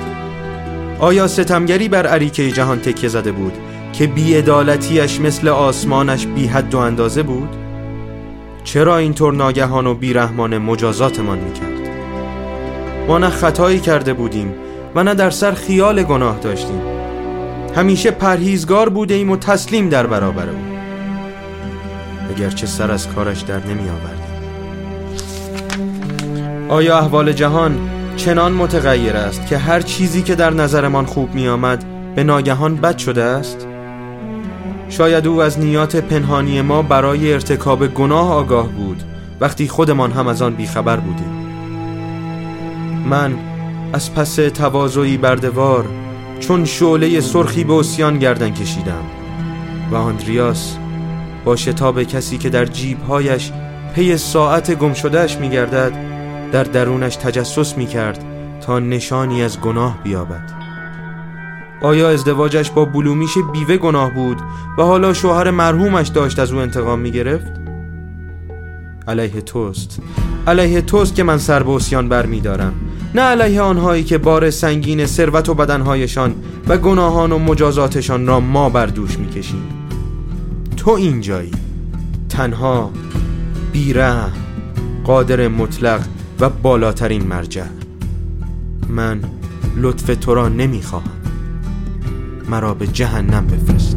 آیا 0.98 1.28
ستمگری 1.28 1.88
بر 1.88 2.06
عریکه 2.06 2.50
جهان 2.50 2.80
تکیه 2.80 3.08
زده 3.08 3.32
بود 3.32 3.52
که 3.92 4.06
بیعدالتیش 4.06 5.20
مثل 5.20 5.48
آسمانش 5.48 6.26
بی 6.26 6.46
حد 6.46 6.74
و 6.74 6.78
اندازه 6.78 7.22
بود؟ 7.22 7.65
چرا 8.66 8.96
اینطور 8.96 9.32
ناگهان 9.32 9.86
و 9.86 9.94
بیرحمان 9.94 10.58
مجازاتمان 10.58 11.38
می‌کرد؟ 11.38 11.88
ما 13.08 13.18
نه 13.18 13.28
خطایی 13.28 13.80
کرده 13.80 14.12
بودیم 14.12 14.54
و 14.94 15.04
نه 15.04 15.14
در 15.14 15.30
سر 15.30 15.52
خیال 15.52 16.02
گناه 16.02 16.38
داشتیم. 16.38 16.80
همیشه 17.76 18.10
پرهیزگار 18.10 18.88
بوده 18.88 19.14
ایم 19.14 19.30
و 19.30 19.36
تسلیم 19.36 19.88
در 19.88 20.06
برابر 20.06 20.48
او. 20.48 20.56
اگرچه 22.30 22.66
سر 22.66 22.90
از 22.90 23.08
کارش 23.08 23.40
در 23.40 23.66
نمی 23.66 23.88
آوردیم 23.88 24.26
آیا 26.68 26.98
احوال 26.98 27.32
جهان 27.32 27.78
چنان 28.16 28.52
متغیر 28.52 29.16
است 29.16 29.46
که 29.46 29.58
هر 29.58 29.80
چیزی 29.80 30.22
که 30.22 30.34
در 30.34 30.50
نظرمان 30.50 31.06
خوب 31.06 31.34
می 31.34 31.48
آمد 31.48 31.84
به 32.14 32.24
ناگهان 32.24 32.76
بد 32.76 32.98
شده 32.98 33.22
است؟ 33.22 33.65
شاید 34.88 35.26
او 35.26 35.42
از 35.42 35.58
نیات 35.58 35.96
پنهانی 35.96 36.62
ما 36.62 36.82
برای 36.82 37.32
ارتکاب 37.32 37.86
گناه 37.86 38.32
آگاه 38.32 38.68
بود. 38.68 39.02
وقتی 39.40 39.68
خودمان 39.68 40.12
هم 40.12 40.26
از 40.26 40.42
آن 40.42 40.54
بیخبر 40.54 40.96
بودیم. 40.96 41.46
من 43.06 43.34
از 43.92 44.14
پس 44.14 44.34
تواضعی 44.34 45.16
بردوار 45.16 45.84
چون 46.40 46.64
شعله 46.64 47.20
سرخی 47.20 47.64
به 47.64 47.74
اسیان 47.74 48.18
گردن 48.18 48.50
کشیدم 48.50 49.04
و 49.90 49.96
آندریاس 49.96 50.76
با 51.44 51.56
شتاب 51.56 52.02
کسی 52.02 52.38
که 52.38 52.50
در 52.50 52.64
جیبهایش 52.64 53.52
پی 53.94 54.16
ساعت 54.16 54.74
گم 54.74 54.92
شدهش 54.92 55.36
می 55.36 55.50
گردد 55.50 55.92
در 56.52 56.64
درونش 56.64 57.16
تجسس 57.16 57.76
می 57.76 57.86
کرد 57.86 58.24
تا 58.60 58.78
نشانی 58.78 59.42
از 59.42 59.60
گناه 59.60 59.98
بیابد. 60.02 60.65
آیا 61.82 62.10
ازدواجش 62.10 62.70
با 62.70 62.84
بلومیش 62.84 63.34
بیوه 63.52 63.76
گناه 63.76 64.14
بود 64.14 64.38
و 64.78 64.82
حالا 64.82 65.12
شوهر 65.12 65.50
مرحومش 65.50 66.08
داشت 66.08 66.38
از 66.38 66.52
او 66.52 66.58
انتقام 66.58 66.98
می 66.98 67.10
گرفت؟ 67.10 67.52
علیه 69.08 69.40
توست. 69.40 70.00
علیه 70.46 70.80
توست 70.80 71.14
که 71.14 71.22
من 71.22 71.38
سر 71.38 71.62
به 71.62 71.70
اسیان 71.70 72.08
بر 72.08 72.26
می 72.26 72.40
دارم 72.40 72.72
نه 73.14 73.22
علیه 73.22 73.60
آنهایی 73.60 74.04
که 74.04 74.18
بار 74.18 74.50
سنگین 74.50 75.06
ثروت 75.06 75.48
و 75.48 75.54
بدنهایشان 75.54 76.34
و 76.68 76.76
گناهان 76.76 77.32
و 77.32 77.38
مجازاتشان 77.38 78.26
را 78.26 78.40
ما 78.40 78.70
بر 78.70 78.86
دوش 78.86 79.18
می 79.18 79.30
کشیم 79.30 79.68
تو 80.76 80.90
اینجایی. 80.90 81.50
تنها 82.28 82.90
بیره 83.72 84.14
قادر 85.04 85.48
مطلق 85.48 86.00
و 86.40 86.50
بالاترین 86.50 87.26
مرجع. 87.26 87.66
من 88.88 89.20
لطف 89.76 90.16
تو 90.20 90.34
را 90.34 90.48
نمی 90.48 90.82
خواهم 90.82 91.15
مرا 92.48 92.74
به 92.74 92.86
جهنم 92.86 93.46
بفرست. 93.46 93.95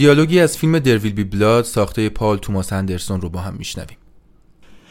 دیالوگی 0.00 0.40
از 0.40 0.58
فیلم 0.58 0.78
درویل 0.78 1.12
بی 1.12 1.24
بلاد 1.24 1.64
ساخته 1.64 2.08
پال 2.08 2.38
توماس 2.38 2.72
اندرسون 2.72 3.20
رو 3.20 3.28
با 3.28 3.40
هم 3.40 3.54
میشنویم 3.54 3.96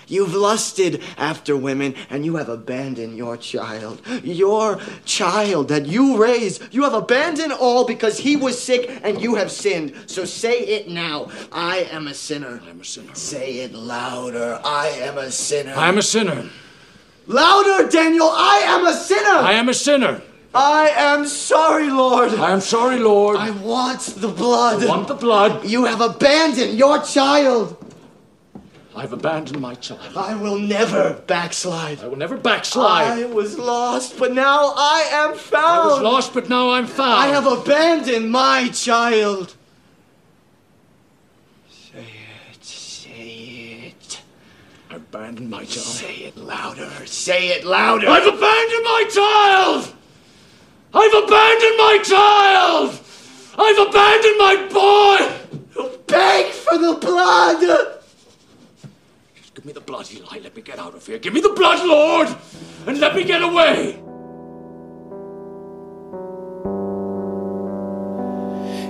You've 0.08 0.36
lusted 0.36 1.02
after 1.18 1.58
women 1.58 1.96
and 2.12 2.24
you 2.26 2.36
have 2.36 2.48
abandoned 2.48 3.18
your 3.18 3.38
child. 3.38 4.02
Your 4.24 4.80
child 5.04 5.70
that 5.70 5.88
you 5.88 6.06
raised, 6.28 6.62
you 6.72 6.84
have 6.84 6.94
abandoned 6.94 7.54
all 7.54 7.86
because 7.86 8.20
he 8.20 8.36
was 8.36 8.62
sick 8.62 8.84
and 9.04 9.20
you 9.20 9.34
have 9.36 9.52
sinned. 9.52 9.89
So 10.06 10.24
say 10.26 10.60
it 10.60 10.89
now. 10.89 11.32
I 11.52 11.88
am 11.91 12.08
a 12.08 12.13
sinner. 12.13 12.62
I'm 12.70 12.82
a 12.82 12.86
sinner. 12.86 13.15
Say 13.15 13.48
it 13.65 13.74
louder. 13.74 14.60
I 14.63 14.88
am 15.08 15.18
a 15.18 15.32
sinner. 15.32 15.74
I 15.76 15.88
am 15.89 15.98
a 15.98 16.04
sinner. 16.04 16.50
louder, 17.28 17.89
Daniel. 17.89 18.30
I 18.32 18.58
am 18.76 18.86
a 18.86 18.94
sinner. 18.94 19.38
I 19.52 19.54
am 19.54 19.70
a 19.70 19.74
sinner. 19.74 20.22
I 20.55 20.89
am 20.97 21.27
sorry, 21.27 21.91
Lord. 21.91 22.35
I 22.35 22.51
am 22.51 22.61
sorry, 22.61 22.99
Lord. 22.99 23.37
I 23.37 23.51
want 23.51 24.01
the 24.01 24.29
blood. 24.29 24.83
I 24.83 24.87
want 24.87 25.07
the 25.07 25.15
blood. 25.15 25.65
You 25.65 25.85
have 25.85 26.01
abandoned 26.01 26.77
your 26.77 27.03
child. 27.03 27.77
I've 28.97 29.13
abandoned 29.13 29.61
my 29.61 29.77
child. 29.77 30.17
I 30.17 30.35
will 30.35 30.59
never 30.59 31.15
backslide. 31.27 32.01
I 32.01 32.09
will 32.09 32.17
never 32.17 32.37
backslide. 32.37 33.23
I 33.23 33.27
was 33.27 33.57
lost, 33.57 34.19
but 34.19 34.33
now 34.33 34.75
I 34.77 35.09
am 35.13 35.37
found. 35.37 35.91
I 35.91 35.95
was 35.95 36.03
lost, 36.03 36.35
but 36.35 36.49
now 36.49 36.71
I'm 36.71 36.87
found. 36.87 37.13
I 37.13 37.29
have 37.29 37.47
abandoned 37.47 38.31
my 38.31 38.69
child. 38.71 39.55
Say 41.71 42.05
it, 42.53 42.65
say 42.65 43.93
it. 43.95 44.23
I've 44.91 44.97
abandoned 44.97 45.49
my 45.49 45.65
child. 45.65 45.87
Say 45.87 46.17
it 46.17 46.37
louder. 46.37 46.91
Say 47.07 47.51
it 47.51 47.65
louder. 47.65 48.09
I've 48.09 48.27
abandoned 48.27 48.85
my 48.85 49.05
child. 49.09 49.95
I've 50.92 51.14
abandoned 51.24 51.76
my 51.79 51.98
child. 52.03 53.00
I've 53.57 53.79
abandoned 53.88 54.38
my 54.38 54.57
boy. 54.72 55.18
Beg 56.07 56.46
for 56.46 56.76
the 56.79 56.94
blood. 56.94 57.61
Just 59.37 59.55
give 59.55 59.64
me 59.64 59.72
the 59.72 59.81
blood, 59.81 60.11
Eli. 60.12 60.40
Let 60.42 60.57
me 60.57 60.62
get 60.62 60.79
out 60.79 60.94
of 60.94 61.07
here. 61.07 61.18
Give 61.18 61.33
me 61.33 61.40
the 61.40 61.50
blood, 61.50 61.87
Lord, 61.87 62.29
and 62.87 62.98
let 62.98 63.14
me 63.14 63.22
get 63.22 63.42
away. 63.42 64.03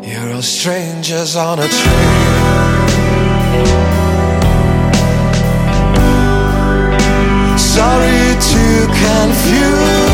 You're 0.03 0.33
all 0.35 0.43
strangers 0.43 1.37
on 1.37 1.59
a 1.59 1.69
train. 1.69 2.79
Sorry 7.59 8.37
to 8.51 8.87
confuse 8.87 10.10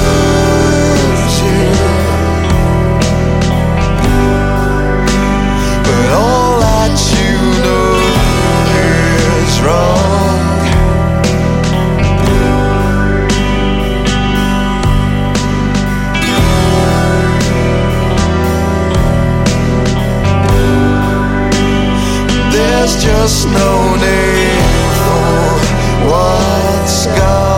just 23.26 23.46
no 23.48 23.96
name 23.96 24.62
for 24.98 26.08
what's 26.08 27.06
gone 27.06 27.55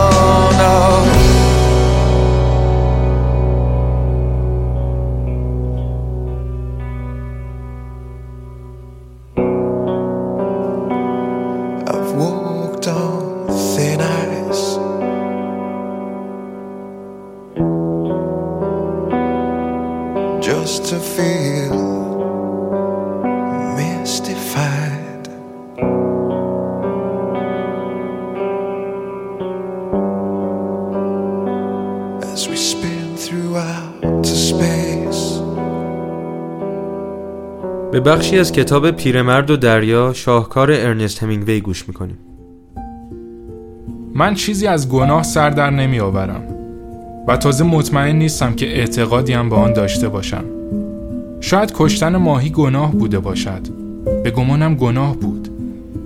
به 37.99 38.11
بخشی 38.11 38.39
از 38.39 38.51
کتاب 38.51 38.91
پیرمرد 38.91 39.51
و 39.51 39.57
دریا 39.57 40.13
شاهکار 40.13 40.71
ارنست 40.71 41.23
همینگوی 41.23 41.61
گوش 41.61 41.87
می‌کنیم. 41.87 42.17
من 44.15 44.33
چیزی 44.33 44.67
از 44.67 44.89
گناه 44.89 45.23
سر 45.23 45.49
در 45.49 45.69
نمی 45.69 45.99
آورم 45.99 46.43
و 47.27 47.37
تازه 47.37 47.63
مطمئن 47.63 48.15
نیستم 48.15 48.53
که 48.53 48.77
اعتقادی 48.77 49.33
هم 49.33 49.49
به 49.49 49.55
آن 49.55 49.73
داشته 49.73 50.09
باشم. 50.09 50.43
شاید 51.39 51.73
کشتن 51.73 52.15
ماهی 52.15 52.49
گناه 52.49 52.91
بوده 52.91 53.19
باشد. 53.19 53.61
به 54.23 54.31
گمانم 54.31 54.75
گناه 54.75 55.15
بود. 55.15 55.49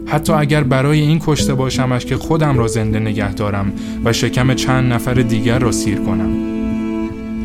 حتی 0.06 0.34
اگر 0.34 0.64
برای 0.64 1.00
این 1.00 1.22
کشته 1.26 1.54
باشمش 1.54 2.06
که 2.06 2.18
خودم 2.18 2.58
را 2.58 2.68
زنده 2.68 3.00
نگه 3.00 3.34
دارم 3.34 3.74
و 4.06 4.14
شکم 4.14 4.54
چند 4.54 4.94
نفر 4.94 5.14
دیگر 5.14 5.60
را 5.60 5.72
سیر 5.72 5.98
کنم. 5.98 6.32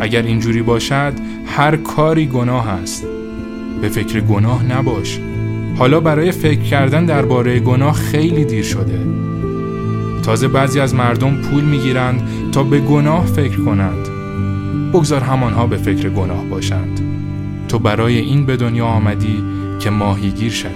اگر 0.00 0.22
اینجوری 0.22 0.62
باشد 0.62 1.12
هر 1.46 1.76
کاری 1.76 2.26
گناه 2.26 2.68
است. 2.68 3.04
به 3.82 3.88
فکر 3.88 4.20
گناه 4.20 4.64
نباش. 4.64 5.20
حالا 5.78 6.00
برای 6.00 6.30
فکر 6.30 6.60
کردن 6.60 7.04
درباره 7.04 7.60
گناه 7.60 7.94
خیلی 7.94 8.44
دیر 8.44 8.64
شده. 8.64 9.00
تازه 10.22 10.48
بعضی 10.48 10.80
از 10.80 10.94
مردم 10.94 11.36
پول 11.36 11.64
می‌گیرند 11.64 12.22
تا 12.52 12.62
به 12.62 12.80
گناه 12.80 13.26
فکر 13.26 13.56
کنند. 13.56 14.08
بگذار 14.92 15.20
همانها 15.20 15.66
به 15.66 15.76
فکر 15.76 16.08
گناه 16.08 16.44
باشند. 16.44 17.00
تو 17.68 17.78
برای 17.78 18.18
این 18.18 18.46
به 18.46 18.56
دنیا 18.56 18.86
آمدی 18.86 19.42
که 19.78 19.90
ماهیگیر 19.90 20.52
شوی. 20.52 20.70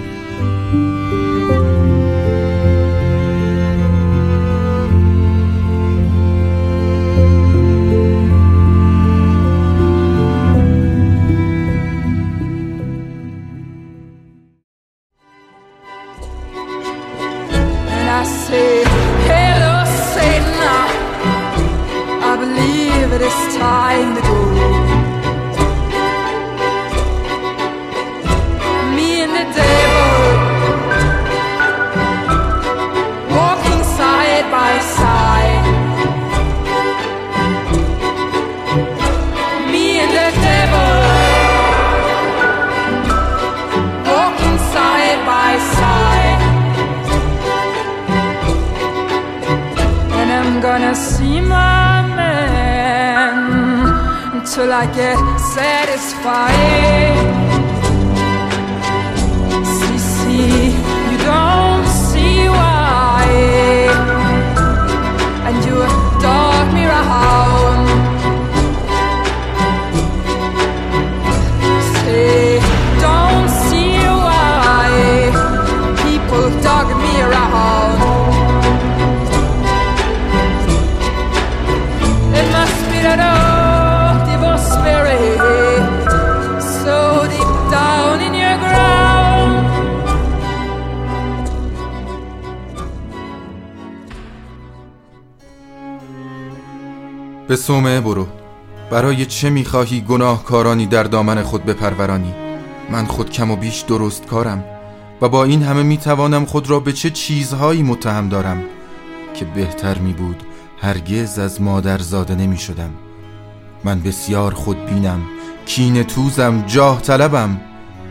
till 54.53 54.71
I 54.71 54.85
get 54.93 55.17
satisfied. 55.39 56.53
See, 59.65 59.97
see, 59.97 60.65
you 61.09 61.17
don't 61.17 61.87
see 61.87 62.47
why. 62.49 63.82
به 97.53 97.57
صومعه 97.57 98.01
برو. 98.01 98.27
برای 98.91 99.25
چه 99.25 99.49
می‌خواهی 99.49 100.01
گناهکارانی 100.01 100.85
در 100.85 101.03
دامن 101.03 101.43
خود 101.43 101.65
بپرورانی؟ 101.65 102.33
من 102.89 103.05
خود 103.05 103.29
کم 103.29 103.51
و 103.51 103.55
بیش 103.55 103.81
درست 103.81 104.25
کارم 104.25 104.63
و 105.21 105.29
با 105.29 105.43
این 105.43 105.63
همه 105.63 105.83
می‌توانم 105.83 106.45
خود 106.45 106.69
را 106.69 106.79
به 106.79 106.93
چه 106.93 107.09
چیزهایی 107.09 107.83
متهم 107.83 108.29
دارم 108.29 108.63
که 109.33 109.45
بهتر 109.45 109.97
می 109.97 110.13
بود 110.13 110.43
هرگز 110.81 111.39
از 111.39 111.61
مادر 111.61 111.97
زاده 111.97 112.35
نمی 112.35 112.57
شدم 112.57 112.89
من 113.83 113.99
بسیار 113.99 114.53
خود 114.53 114.85
بینم 114.85 115.21
کین 115.65 116.03
توزم 116.03 116.63
جاه 116.67 117.01
طلبم. 117.01 117.61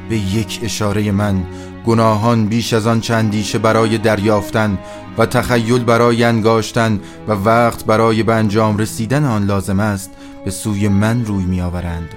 به 0.08 0.16
یک 0.16 0.60
اشاره 0.62 1.12
من 1.12 1.44
گناهان 1.86 2.46
بیش 2.46 2.72
از 2.72 2.86
آن 2.86 3.00
چندیشه 3.00 3.58
برای 3.58 3.98
دریافتن 3.98 4.78
و 5.18 5.26
تخیل 5.26 5.84
برای 5.84 6.24
انگاشتن 6.24 7.00
و 7.28 7.32
وقت 7.32 7.84
برای 7.84 8.22
به 8.22 8.34
انجام 8.34 8.78
رسیدن 8.78 9.24
آن 9.24 9.44
لازم 9.44 9.80
است 9.80 10.10
به 10.44 10.50
سوی 10.50 10.88
من 10.88 11.24
روی 11.24 11.44
می 11.44 11.60
آورند 11.60 12.08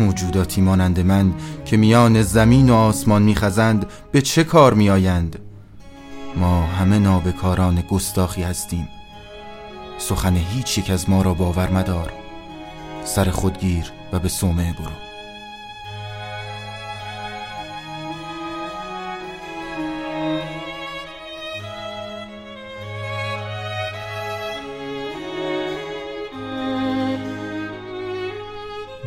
موجوداتی 0.00 0.60
مانند 0.60 1.00
من 1.00 1.32
که 1.64 1.76
میان 1.76 2.22
زمین 2.22 2.70
و 2.70 2.74
آسمان 2.74 3.22
میخزند 3.22 3.86
به 4.12 4.22
چه 4.22 4.44
کار 4.44 4.74
میآیند؟ 4.74 5.38
ما 6.36 6.62
همه 6.62 6.98
نابکاران 6.98 7.84
گستاخی 7.90 8.42
هستیم. 8.42 8.88
سخن 9.98 10.36
هیچ 10.36 10.78
یک 10.78 10.90
از 10.90 11.10
ما 11.10 11.22
را 11.22 11.34
باور 11.34 11.70
مدار. 11.70 12.12
سر 13.04 13.30
خودگیر 13.30 13.92
و 14.12 14.18
به 14.18 14.28
صومعه 14.28 14.72
برو. 14.72 15.09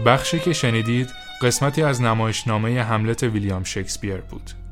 بخشی 0.06 0.40
که 0.40 0.54
شنیدید 0.54 1.14
قسمتی 1.42 1.84
از 1.84 2.02
نمایشنامه 2.02 2.84
هملت 2.84 3.24
ویلیام 3.24 3.64
شکسپیر 3.64 4.18
بود. 4.18 4.63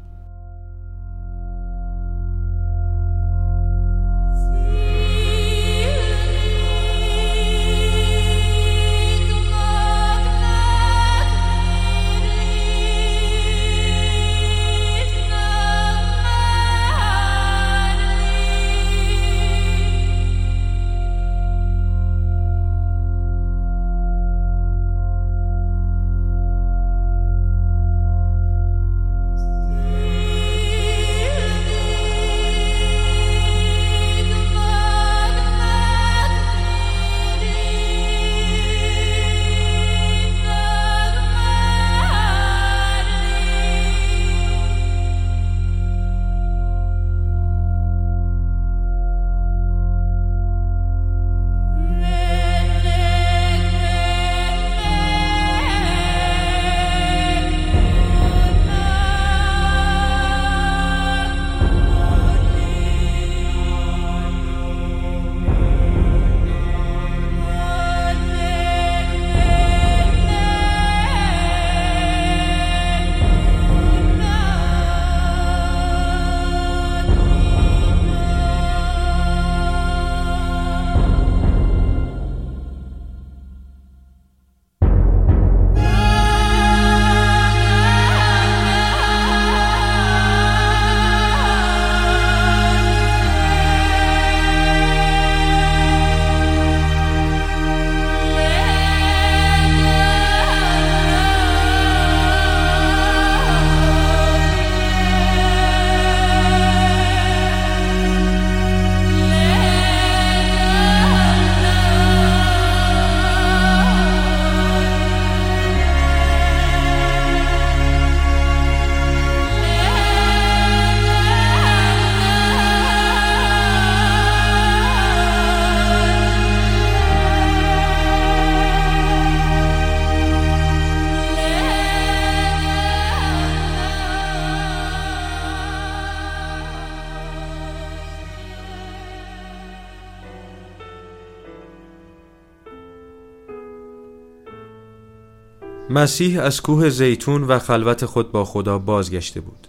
مسیح 146.02 146.42
از 146.42 146.62
کوه 146.62 146.90
زیتون 146.90 147.44
و 147.44 147.60
خلوت 147.60 148.06
خود 148.06 148.32
با 148.32 148.46
خدا 148.46 148.78
بازگشته 148.78 149.42
بود. 149.42 149.68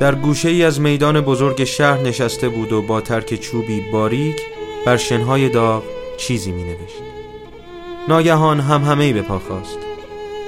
در 0.00 0.14
گوشه 0.14 0.48
ای 0.48 0.64
از 0.64 0.80
میدان 0.80 1.20
بزرگ 1.20 1.64
شهر 1.64 2.00
نشسته 2.00 2.48
بود 2.48 2.72
و 2.72 2.82
با 2.82 3.00
ترک 3.00 3.34
چوبی 3.34 3.80
باریک 3.92 4.40
بر 4.86 4.96
شنهای 4.96 5.48
داغ 5.48 5.82
چیزی 6.16 6.52
می 6.52 6.62
نوشت 6.62 7.02
ناگهان 8.08 8.60
هم 8.60 8.84
همه 8.84 9.12
به 9.12 9.22
پا 9.22 9.38
خواست 9.38 9.78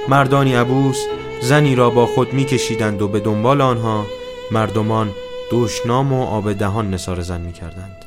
مردانی 0.09 0.55
عبوس 0.55 1.07
زنی 1.41 1.75
را 1.75 1.91
با 1.91 2.07
خود 2.07 2.33
می 2.33 2.45
کشیدند 2.45 3.03
و 3.03 3.09
به 3.09 3.21
دنبال 3.21 3.61
آنها 3.61 4.07
مردمان 4.51 5.11
دشنام 5.51 6.13
و 6.13 6.23
آب 6.23 6.53
دهان 6.53 6.95
نثار 6.95 7.21
زن 7.21 7.41
می 7.41 7.53
کردند 7.53 8.05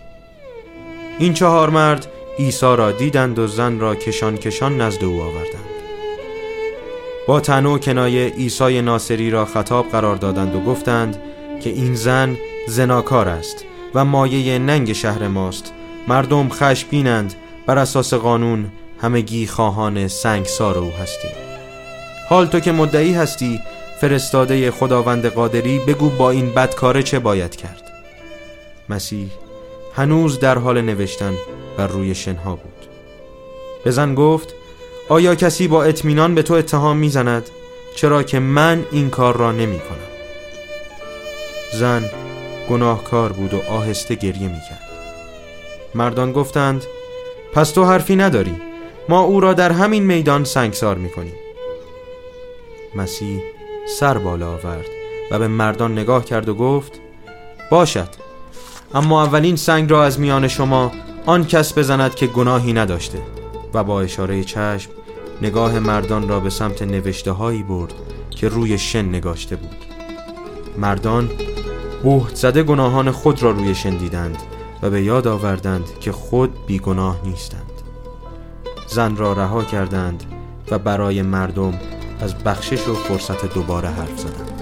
این 1.19 1.33
چهار 1.33 1.69
مرد 1.69 2.07
عیسی 2.39 2.75
را 2.75 2.91
دیدند 2.91 3.39
و 3.39 3.47
زن 3.47 3.79
را 3.79 3.95
کشان 3.95 4.37
کشان 4.37 4.81
نزد 4.81 5.03
او 5.03 5.21
آوردند. 5.21 5.68
با 7.27 7.39
تنو 7.39 7.77
کنایه 7.77 8.29
عیسی 8.29 8.81
ناصری 8.81 9.31
را 9.31 9.45
خطاب 9.45 9.89
قرار 9.89 10.15
دادند 10.15 10.55
و 10.55 10.59
گفتند 10.59 11.17
که 11.63 11.69
این 11.69 11.95
زن 11.95 12.37
زناکار 12.67 13.27
است 13.29 13.65
و 13.95 14.05
مایه 14.05 14.59
ننگ 14.59 14.93
شهر 14.93 15.27
ماست. 15.27 15.73
مردم 16.07 16.49
خشبینند 16.49 17.33
بر 17.65 17.77
اساس 17.77 18.13
قانون 18.13 18.71
همگی 19.01 19.47
خواهان 19.47 20.07
سنگسار 20.07 20.77
او 20.77 20.91
هستیم. 20.91 21.31
حال 22.29 22.45
تو 22.47 22.59
که 22.59 22.71
مدعی 22.71 23.13
هستی 23.13 23.59
فرستاده 24.01 24.71
خداوند 24.71 25.25
قادری 25.25 25.79
بگو 25.79 26.09
با 26.09 26.31
این 26.31 26.53
بدکاره 26.53 27.03
چه 27.03 27.19
باید 27.19 27.55
کرد. 27.55 27.83
مسیح 28.89 29.29
هنوز 29.95 30.39
در 30.39 30.57
حال 30.57 30.81
نوشتن 30.81 31.33
بر 31.77 31.87
روی 31.87 32.15
شنها 32.15 32.55
بود. 32.55 32.89
به 33.83 33.91
زن 33.91 34.15
گفت 34.15 34.53
آیا 35.09 35.35
کسی 35.35 35.67
با 35.67 35.83
اطمینان 35.83 36.35
به 36.35 36.43
تو 36.43 36.53
اتهام 36.53 36.97
می‌زند؟ 36.97 37.49
چرا 37.95 38.23
که 38.23 38.39
من 38.39 38.85
این 38.91 39.09
کار 39.09 39.37
را 39.37 39.51
نمی 39.51 39.79
کنم 39.79 40.09
زن 41.73 42.09
گناهکار 42.69 43.31
بود 43.31 43.53
و 43.53 43.61
آهسته 43.69 44.15
گریه 44.15 44.47
می 44.47 44.59
کرد 44.69 44.89
مردان 45.95 46.31
گفتند 46.31 46.83
پس 47.53 47.71
تو 47.71 47.85
حرفی 47.85 48.15
نداری. 48.15 48.55
ما 49.09 49.21
او 49.21 49.39
را 49.39 49.53
در 49.53 49.71
همین 49.71 50.03
میدان 50.03 50.43
سنگسار 50.43 50.97
می 50.97 51.09
کنیم 51.09 51.33
مسیح 52.95 53.41
سر 53.99 54.17
بالا 54.17 54.51
آورد 54.51 54.85
و 55.31 55.39
به 55.39 55.47
مردان 55.47 55.91
نگاه 55.91 56.25
کرد 56.25 56.49
و 56.49 56.53
گفت 56.53 56.99
باشد. 57.71 58.09
اما 58.93 59.23
اولین 59.23 59.55
سنگ 59.55 59.91
را 59.91 60.03
از 60.03 60.19
میان 60.19 60.47
شما 60.47 60.91
آن 61.25 61.45
کس 61.45 61.77
بزند 61.77 62.15
که 62.15 62.27
گناهی 62.27 62.73
نداشته 62.73 63.17
و 63.73 63.83
با 63.83 64.01
اشاره 64.01 64.43
چشم 64.43 64.91
نگاه 65.41 65.79
مردان 65.79 66.27
را 66.27 66.39
به 66.39 66.49
سمت 66.49 66.81
نوشته 66.81 67.31
هایی 67.31 67.63
برد 67.63 67.93
که 68.29 68.49
روی 68.49 68.77
شن 68.77 69.05
نگاشته 69.05 69.55
بود. 69.55 69.75
مردان 70.77 71.29
بهت 72.03 72.35
زده 72.35 72.63
گناهان 72.63 73.11
خود 73.11 73.43
را 73.43 73.51
روی 73.51 73.75
شن 73.75 73.97
دیدند 73.97 74.37
و 74.81 74.89
به 74.89 75.03
یاد 75.03 75.27
آوردند 75.27 75.99
که 75.99 76.11
خود 76.11 76.65
بیگناه 76.65 77.21
نیستند. 77.25 77.71
زن 78.87 79.15
را 79.15 79.33
رها 79.33 79.63
کردند 79.63 80.23
و 80.71 80.79
برای 80.79 81.21
مردم 81.21 81.73
از 82.19 82.35
بخشش 82.37 82.87
و 82.87 82.93
فرصت 82.93 83.53
دوباره 83.53 83.89
حرف 83.89 84.19
زدند. 84.19 84.58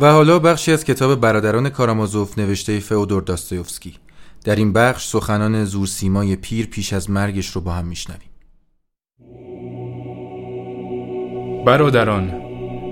و 0.00 0.12
حالا 0.12 0.38
بخشی 0.38 0.72
از 0.72 0.84
کتاب 0.84 1.20
برادران 1.20 1.68
کارامازوف 1.68 2.38
نوشته 2.38 2.80
فئودور 2.80 3.22
داستایوفسکی. 3.22 3.94
در 4.44 4.56
این 4.56 4.72
بخش 4.72 5.08
سخنان 5.08 5.64
زورسیمای 5.64 6.36
پیر 6.36 6.66
پیش 6.66 6.92
از 6.92 7.10
مرگش 7.10 7.46
رو 7.48 7.60
با 7.60 7.72
هم 7.72 7.86
میشنویم. 7.86 8.30
برادران 11.66 12.34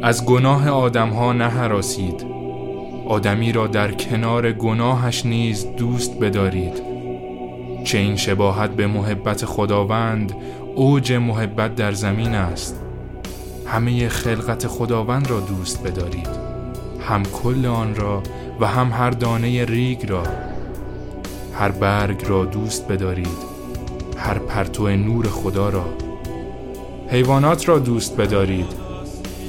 از 0.03 0.25
گناه 0.25 0.69
آدمها 0.69 1.33
نهراسید. 1.33 2.27
آدمی 3.09 3.53
را 3.53 3.67
در 3.67 3.93
کنار 3.93 4.53
گناهش 4.53 5.27
نیز 5.27 5.67
دوست 5.77 6.19
بدارید. 6.19 6.83
چه 7.85 7.99
این 7.99 8.17
شباهت 8.17 8.71
به 8.71 8.87
محبت 8.87 9.45
خداوند 9.45 10.35
اوج 10.75 11.13
محبت 11.13 11.75
در 11.75 11.93
زمین 11.93 12.35
است. 12.35 12.81
همه 13.67 14.09
خلقت 14.09 14.67
خداوند 14.67 15.31
را 15.31 15.41
دوست 15.41 15.83
بدارید. 15.83 16.46
هم 17.09 17.23
کل 17.23 17.67
آن 17.67 17.95
را 17.95 18.23
و 18.61 18.67
هم 18.67 18.91
هر 18.93 19.11
دانه 19.11 19.65
ریگ 19.65 20.11
را 20.11 20.23
هر 21.55 21.69
برگ 21.69 22.29
را 22.29 22.45
دوست 22.45 22.89
بدارید 22.89 23.57
هر 24.17 24.39
پرتو 24.39 24.89
نور 24.89 25.27
خدا 25.27 25.69
را. 25.69 25.85
حیوانات 27.09 27.69
را 27.69 27.79
دوست 27.79 28.17
بدارید 28.17 28.75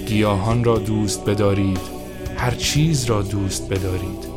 گیاهان 0.05 0.63
را 0.63 0.77
دوست 0.77 1.25
بدارید 1.25 1.79
هر 2.37 2.51
چیز 2.51 3.05
را 3.05 3.21
دوست 3.21 3.69
بدارید. 3.69 4.27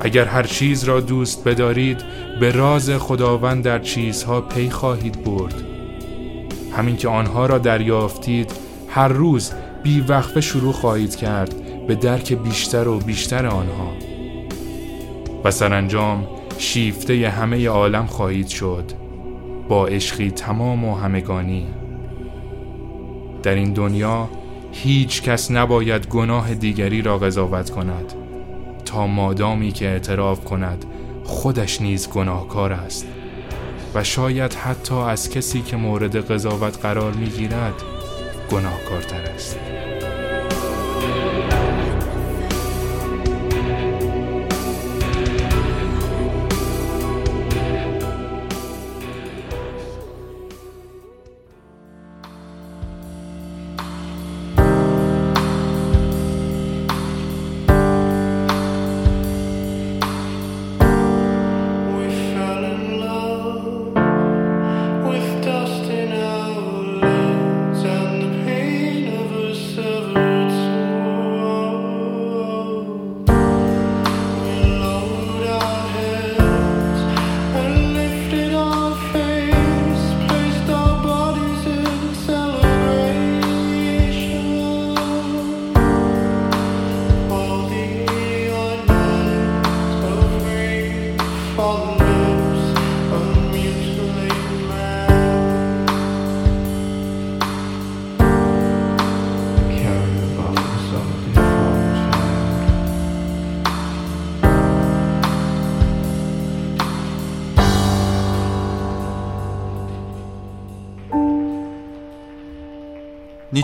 اگر 0.00 0.24
هر 0.24 0.42
چیز 0.42 0.84
را 0.84 1.00
دوست 1.00 1.44
بدارید 1.44 2.04
به 2.40 2.52
راز 2.52 2.90
خداوند 2.90 3.64
در 3.64 3.78
چیزها 3.78 4.40
پی 4.40 4.70
خواهید 4.70 5.24
برد. 5.24 5.54
همین 6.76 6.96
که 6.96 7.08
آنها 7.08 7.46
را 7.46 7.58
دریافتید 7.58 8.50
هر 8.88 9.08
روز 9.08 9.52
بی 9.82 10.00
وقفه 10.00 10.40
شروع 10.40 10.72
خواهید 10.72 11.16
کرد. 11.16 11.61
به 11.86 11.94
درک 11.94 12.32
بیشتر 12.32 12.88
و 12.88 12.98
بیشتر 12.98 13.46
آنها. 13.46 13.92
و 15.44 15.50
سرانجام 15.50 16.26
شیفته 16.58 17.28
همه 17.28 17.68
عالم 17.68 18.06
خواهید 18.06 18.48
شد 18.48 18.92
با 19.68 19.86
عشقی 19.86 20.30
تمام 20.30 20.84
و 20.84 20.94
همگانی. 20.94 21.66
در 23.42 23.54
این 23.54 23.72
دنیا 23.72 24.28
هیچ 24.72 25.22
کس 25.22 25.50
نباید 25.50 26.06
گناه 26.06 26.54
دیگری 26.54 27.02
را 27.02 27.18
قضاوت 27.18 27.70
کند 27.70 28.12
تا 28.84 29.06
مادامی 29.06 29.72
که 29.72 29.88
اعتراف 29.88 30.44
کند 30.44 30.84
خودش 31.24 31.80
نیز 31.80 32.08
گناهکار 32.08 32.72
است. 32.72 33.06
و 33.94 34.04
شاید 34.04 34.54
حتی 34.54 34.94
از 34.94 35.30
کسی 35.30 35.62
که 35.62 35.76
مورد 35.76 36.30
قضاوت 36.30 36.78
قرار 36.82 37.12
می‌گیرد 37.12 37.74
گناهکارتر 38.50 39.22
است. 39.34 39.58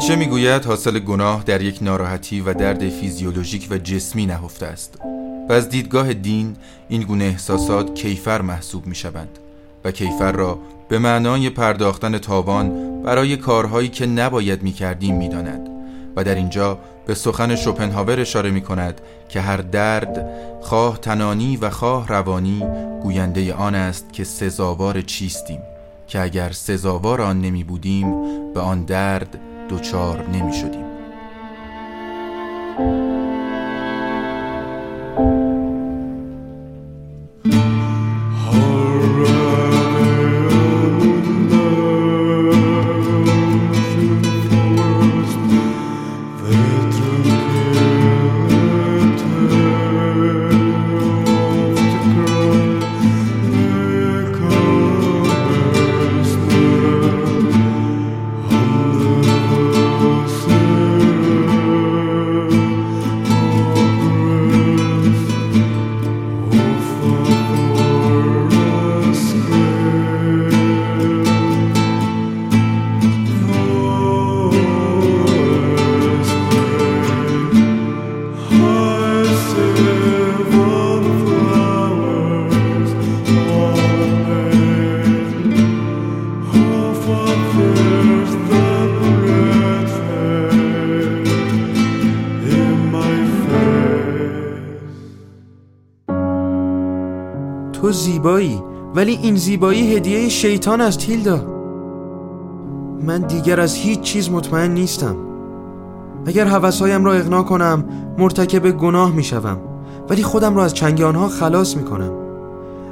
نیچه 0.08 0.18
می‌گوید 0.18 0.64
حاصل 0.64 0.98
گناه 0.98 1.42
در 1.44 1.62
یک 1.62 1.78
ناراحتی 1.82 2.40
و 2.40 2.54
درد 2.54 2.88
فیزیولوژیک 2.88 3.66
و 3.70 3.78
جسمی 3.78 4.26
نهفته 4.26 4.66
است. 4.66 4.98
و 5.48 5.52
از 5.52 5.68
دیدگاه 5.68 6.14
دین 6.14 6.56
این 6.88 7.02
گونه 7.02 7.24
احساسات 7.24 7.94
کیفر 7.94 8.42
محسوب 8.42 8.86
می 8.86 8.94
شوند 8.94 9.38
و 9.84 9.90
کیفر 9.90 10.32
را 10.32 10.58
به 10.88 10.98
معنای 10.98 11.50
پرداختن 11.50 12.18
تاوان 12.18 13.02
برای 13.02 13.36
کارهایی 13.36 13.88
که 13.88 14.06
نباید 14.06 14.62
می 14.62 14.72
کردیم 14.72 15.16
می 15.16 15.28
داند 15.28 15.68
و 16.16 16.24
در 16.24 16.34
اینجا 16.34 16.78
به 17.06 17.14
سخن 17.14 17.56
شوپنهاور 17.56 18.20
اشاره 18.20 18.50
می 18.50 18.60
کند 18.60 19.00
که 19.28 19.40
هر 19.40 19.56
درد 19.56 20.30
خواه 20.62 20.98
تنانی 20.98 21.56
و 21.56 21.70
خواه 21.70 22.08
روانی 22.08 22.64
گوینده 23.02 23.54
آن 23.54 23.74
است 23.74 24.12
که 24.12 24.24
سزاوار 24.24 25.00
چیستیم 25.00 25.60
که 26.06 26.20
اگر 26.20 26.52
سزاوار 26.52 27.20
آن 27.20 27.40
نمی 27.40 27.64
بودیم 27.64 28.14
به 28.54 28.60
آن 28.60 28.84
درد 28.84 29.38
دچار 29.68 30.28
نمی 30.28 30.52
شدیم 30.52 30.84
ولی 99.08 99.18
این 99.22 99.36
زیبایی 99.36 99.96
هدیه 99.96 100.28
شیطان 100.28 100.80
است 100.80 101.02
هیلدا 101.02 101.40
من 103.06 103.20
دیگر 103.20 103.60
از 103.60 103.74
هیچ 103.74 104.00
چیز 104.00 104.30
مطمئن 104.30 104.70
نیستم. 104.70 105.16
اگر 106.26 106.46
هوسهایم 106.46 107.04
را 107.04 107.12
اغنا 107.12 107.42
کنم 107.42 107.84
مرتکب 108.18 108.70
گناه 108.70 109.12
می 109.12 109.24
شوم 109.24 109.58
ولی 110.10 110.22
خودم 110.22 110.56
را 110.56 110.64
از 110.64 110.74
چنگ 110.74 111.02
آنها 111.02 111.28
خلاص 111.28 111.76
می 111.76 111.84
کنم 111.84 112.12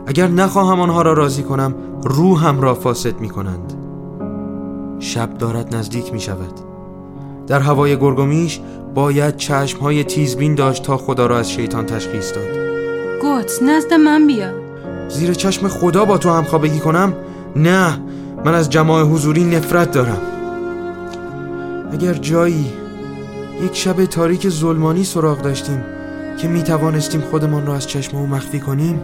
اگر 0.06 0.26
نخواهم 0.28 0.80
آنها 0.80 1.02
را 1.02 1.12
راضی 1.12 1.42
کنم 1.42 1.74
روحم 2.04 2.60
را 2.60 2.74
فاسد 2.74 3.20
می 3.20 3.28
کنند 3.28 3.72
شب 4.98 5.38
دارد 5.38 5.76
نزدیک 5.76 6.12
می 6.12 6.20
شود 6.20 6.60
در 7.46 7.60
هوای 7.60 7.96
گرگومیش 7.96 8.60
باید 8.94 9.36
چشم 9.36 9.78
های 9.78 10.04
تیزبین 10.04 10.54
داشت 10.54 10.82
تا 10.82 10.96
خدا 10.96 11.26
را 11.26 11.38
از 11.38 11.50
شیطان 11.50 11.86
تشخیص 11.86 12.32
داد. 12.34 12.56
گوت 13.22 13.62
نزد 13.62 13.94
من 13.94 14.26
بیا. 14.26 14.55
زیر 15.16 15.34
چشم 15.34 15.68
خدا 15.68 16.04
با 16.04 16.18
تو 16.18 16.30
همخوابگی 16.30 16.78
کنم؟ 16.78 17.14
نه 17.56 18.00
من 18.44 18.54
از 18.54 18.70
جماع 18.70 19.02
حضوری 19.02 19.44
نفرت 19.44 19.90
دارم. 19.90 20.20
اگر 21.92 22.14
جایی 22.14 22.72
یک 23.64 23.76
شب 23.76 24.04
تاریک 24.04 24.48
ظلمانی 24.48 25.04
سراغ 25.04 25.42
داشتیم 25.42 25.84
که 26.38 26.48
می 26.48 26.62
توانستیم 26.62 27.20
خودمان 27.20 27.66
را 27.66 27.74
از 27.74 27.88
چشم 27.88 28.16
او 28.16 28.26
مخفی 28.26 28.60
کنیم 28.60 29.00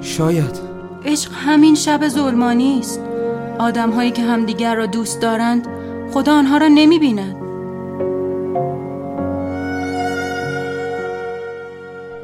شاید. 0.00 0.60
عشق 1.04 1.30
همین 1.34 1.74
شب 1.74 2.08
ظلمانی 2.08 2.78
است. 2.78 3.00
آدم 3.58 3.90
هایی 3.90 4.10
که 4.10 4.22
همدیگر 4.22 4.74
را 4.74 4.86
دوست 4.86 5.20
دارند 5.20 5.66
خدا 6.12 6.32
آنها 6.32 6.56
را 6.56 6.68
نمی 6.68 6.98
بیند. 6.98 7.41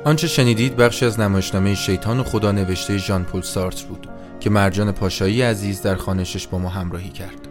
آنچه 0.09 0.26
شنیدید 0.26 0.76
بخشی 0.76 1.06
از 1.06 1.20
نمایشنامه 1.20 1.74
شیطان 1.74 2.20
و 2.20 2.22
خدا 2.22 2.52
نوشته 2.52 2.98
ژان 2.98 3.24
پل 3.24 3.40
سارتر 3.40 3.86
بود 3.86 4.09
که 4.40 4.50
مرجان 4.50 4.92
پاشایی 4.92 5.42
عزیز 5.42 5.82
در 5.82 5.94
خانشش 5.94 6.46
با 6.46 6.59
ما 6.59 6.68
همراهی 6.68 7.11
کرد. 7.11 7.47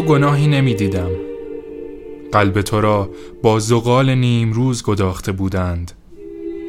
تو 0.00 0.06
گناهی 0.06 0.46
نمی 0.46 0.74
دیدم 0.74 1.10
قلب 2.32 2.60
تو 2.60 2.80
را 2.80 3.10
با 3.42 3.58
زغال 3.58 4.14
نیم 4.14 4.52
روز 4.52 4.82
گداخته 4.82 5.32
بودند. 5.32 5.92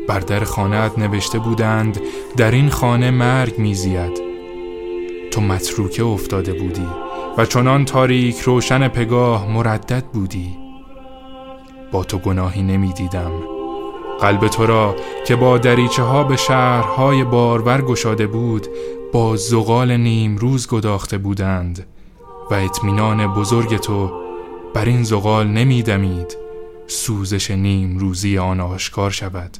بر 0.07 0.19
در 0.19 0.43
خانهت 0.43 0.99
نوشته 0.99 1.39
بودند 1.39 1.99
در 2.37 2.51
این 2.51 2.69
خانه 2.69 3.11
مرگ 3.11 3.59
میزید. 3.59 4.21
تو 5.31 5.41
متروکه 5.41 6.03
افتاده 6.03 6.53
بودی 6.53 6.87
و 7.37 7.45
چنان 7.45 7.85
تاریک 7.85 8.39
روشن 8.39 8.87
پگاه 8.87 9.51
مردد 9.51 10.03
بودی. 10.05 10.57
با 11.91 12.03
تو 12.03 12.17
گناهی 12.17 12.63
نمی 12.63 12.93
دیدم 12.93 13.31
قلب 14.21 14.47
تو 14.47 14.65
را 14.65 14.95
که 15.27 15.35
با 15.35 15.57
دریچه 15.57 16.03
ها 16.03 16.23
به 16.23 16.35
شهرهای 16.35 17.23
بارور 17.23 17.81
گشاده 17.81 18.27
بود 18.27 18.67
با 19.13 19.35
زغال 19.35 19.97
نیم 19.97 20.37
روز 20.37 20.67
گداخته 20.67 21.17
بودند. 21.17 21.90
و 22.51 22.53
اطمینان 22.53 23.33
بزرگ 23.33 23.77
تو 23.77 24.11
بر 24.73 24.85
این 24.85 25.03
زغال 25.03 25.47
نمیدمید. 25.47 26.37
سوزش 26.87 27.51
نیم 27.51 27.97
روزی 27.97 28.37
آن 28.37 28.59
آشکار 28.59 29.11
شود. 29.11 29.57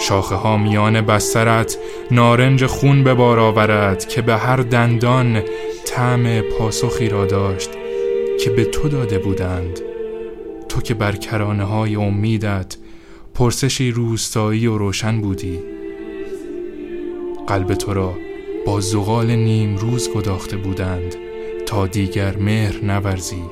شاخه 0.00 0.34
ها 0.34 0.56
میان 0.56 1.00
بسترت 1.00 1.78
نارنج 2.10 2.66
خون 2.66 3.04
به 3.04 3.14
بار 3.14 3.38
آورد 3.38 4.08
که 4.08 4.22
به 4.22 4.36
هر 4.36 4.56
دندان 4.56 5.42
طعم 5.86 6.40
پاسخی 6.40 7.08
را 7.08 7.26
داشت 7.26 7.70
که 8.44 8.50
به 8.50 8.64
تو 8.64 8.88
داده 8.88 9.18
بودند. 9.18 9.80
تو 10.68 10.80
که 10.80 10.94
بر 10.94 11.12
کرانه 11.12 11.64
های 11.64 11.96
امیدت 11.96 12.76
پرسشی 13.34 13.90
روستایی 13.90 14.66
و 14.66 14.78
روشن 14.78 15.20
بودی. 15.20 15.58
قلب 17.46 17.74
تو 17.74 17.94
را 17.94 18.14
با 18.66 18.80
زغال 18.80 19.30
نیم 19.30 19.76
روز 19.76 20.10
گداخته 20.14 20.56
بودند 20.56 21.16
تا 21.66 21.86
دیگر 21.86 22.36
مهر 22.36 22.84
نورزی. 22.84 23.44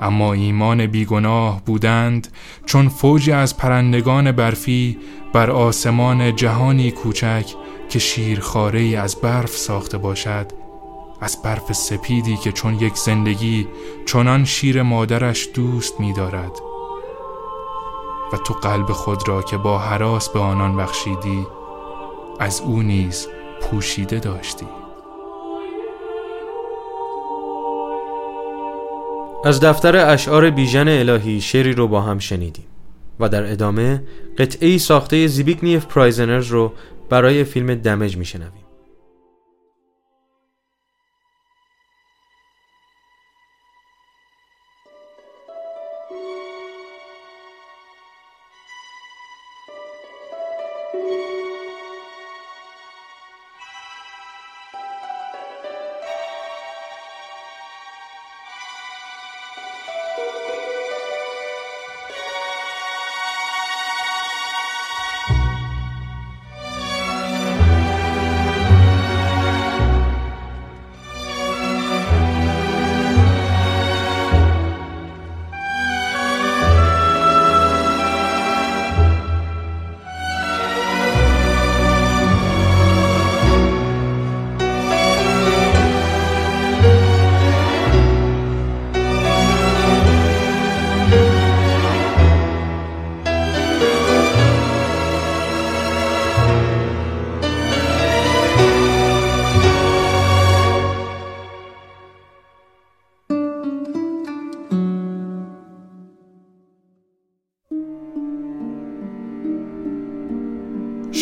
اما 0.00 0.32
ایمان 0.32 0.86
بیگناه 0.86 1.62
بودند 1.66 2.28
چون 2.66 2.88
فوجی 2.88 3.32
از 3.32 3.56
پرندگان 3.56 4.32
برفی 4.32 4.98
بر 5.32 5.50
آسمان 5.50 6.36
جهانی 6.36 6.90
کوچک 6.90 7.54
که 7.88 7.98
شیرخاره 7.98 8.80
از 8.80 9.16
برف 9.16 9.56
ساخته 9.56 9.98
باشد 9.98 10.46
از 11.20 11.42
برف 11.42 11.72
سپیدی 11.72 12.36
که 12.36 12.52
چون 12.52 12.74
یک 12.74 12.96
زندگی 12.96 13.68
چنان 14.06 14.44
شیر 14.44 14.82
مادرش 14.82 15.48
دوست 15.54 16.00
می 16.00 16.12
دارد 16.12 16.52
و 18.32 18.36
تو 18.36 18.54
قلب 18.54 18.92
خود 18.92 19.28
را 19.28 19.42
که 19.42 19.56
با 19.56 19.78
حراس 19.78 20.28
به 20.28 20.38
آنان 20.38 20.76
بخشیدی 20.76 21.46
از 22.40 22.60
او 22.60 22.82
نیز 22.82 23.28
پوشیده 23.70 24.18
داشتی. 24.18 24.66
از 29.44 29.60
دفتر 29.60 29.96
اشعار 30.12 30.50
بیژن 30.50 30.88
الهی 30.88 31.40
شعری 31.40 31.72
رو 31.72 31.88
با 31.88 32.00
هم 32.00 32.18
شنیدیم 32.18 32.64
و 33.20 33.28
در 33.28 33.52
ادامه 33.52 34.02
قطعه 34.38 34.78
ساخته 34.78 35.26
زیبیگنیف 35.26 35.86
پرایزنرز 35.86 36.46
رو 36.46 36.72
برای 37.10 37.44
فیلم 37.44 37.74
دمج 37.74 38.16
میشنویم. 38.16 38.65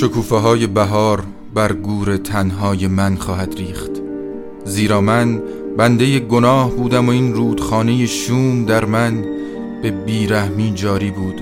شکوفه 0.04 0.36
های 0.36 0.66
بهار 0.66 1.22
بر 1.54 1.72
گور 1.72 2.16
تنهای 2.16 2.86
من 2.86 3.16
خواهد 3.16 3.54
ریخت. 3.54 3.90
زیرا 4.64 5.00
من 5.00 5.42
بنده 5.78 6.18
گناه 6.18 6.70
بودم 6.70 7.06
و 7.06 7.10
این 7.10 7.34
رودخانه 7.34 8.06
شوم 8.06 8.64
در 8.64 8.84
من 8.84 9.24
به 9.82 9.90
بیرحمی 9.90 10.72
جاری 10.74 11.10
بود 11.10 11.40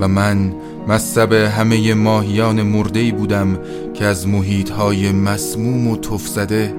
و 0.00 0.08
من 0.08 0.54
مصب 0.88 1.32
همه 1.32 1.94
ماهیان 1.94 2.62
مردهی 2.62 3.12
بودم 3.12 3.58
که 3.94 4.04
از 4.04 4.28
محیطهای 4.28 5.12
مسموم 5.12 5.88
و 5.88 5.96
تفزده 5.96 6.74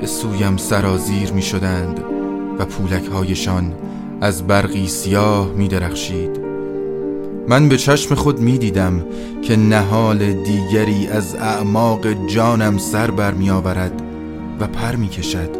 به 0.00 0.06
سویم 0.06 0.56
سرازیر 0.56 1.32
می 1.32 1.42
شدند 1.42 2.00
و 2.58 2.64
پولکهایشان 2.64 3.72
از 4.20 4.46
برقی 4.46 4.86
سیاه 4.88 5.52
می 5.52 5.68
درخشید 5.68 6.37
من 7.48 7.68
به 7.68 7.76
چشم 7.76 8.14
خود 8.14 8.40
می 8.40 8.58
دیدم 8.58 9.04
که 9.42 9.56
نهال 9.56 10.32
دیگری 10.32 11.06
از 11.06 11.34
اعماق 11.34 12.26
جانم 12.26 12.78
سر 12.78 13.10
بر 13.10 13.34
می 13.34 13.50
آورد 13.50 14.02
و 14.60 14.66
پر 14.66 14.96
می 14.96 15.08
کشد 15.08 15.50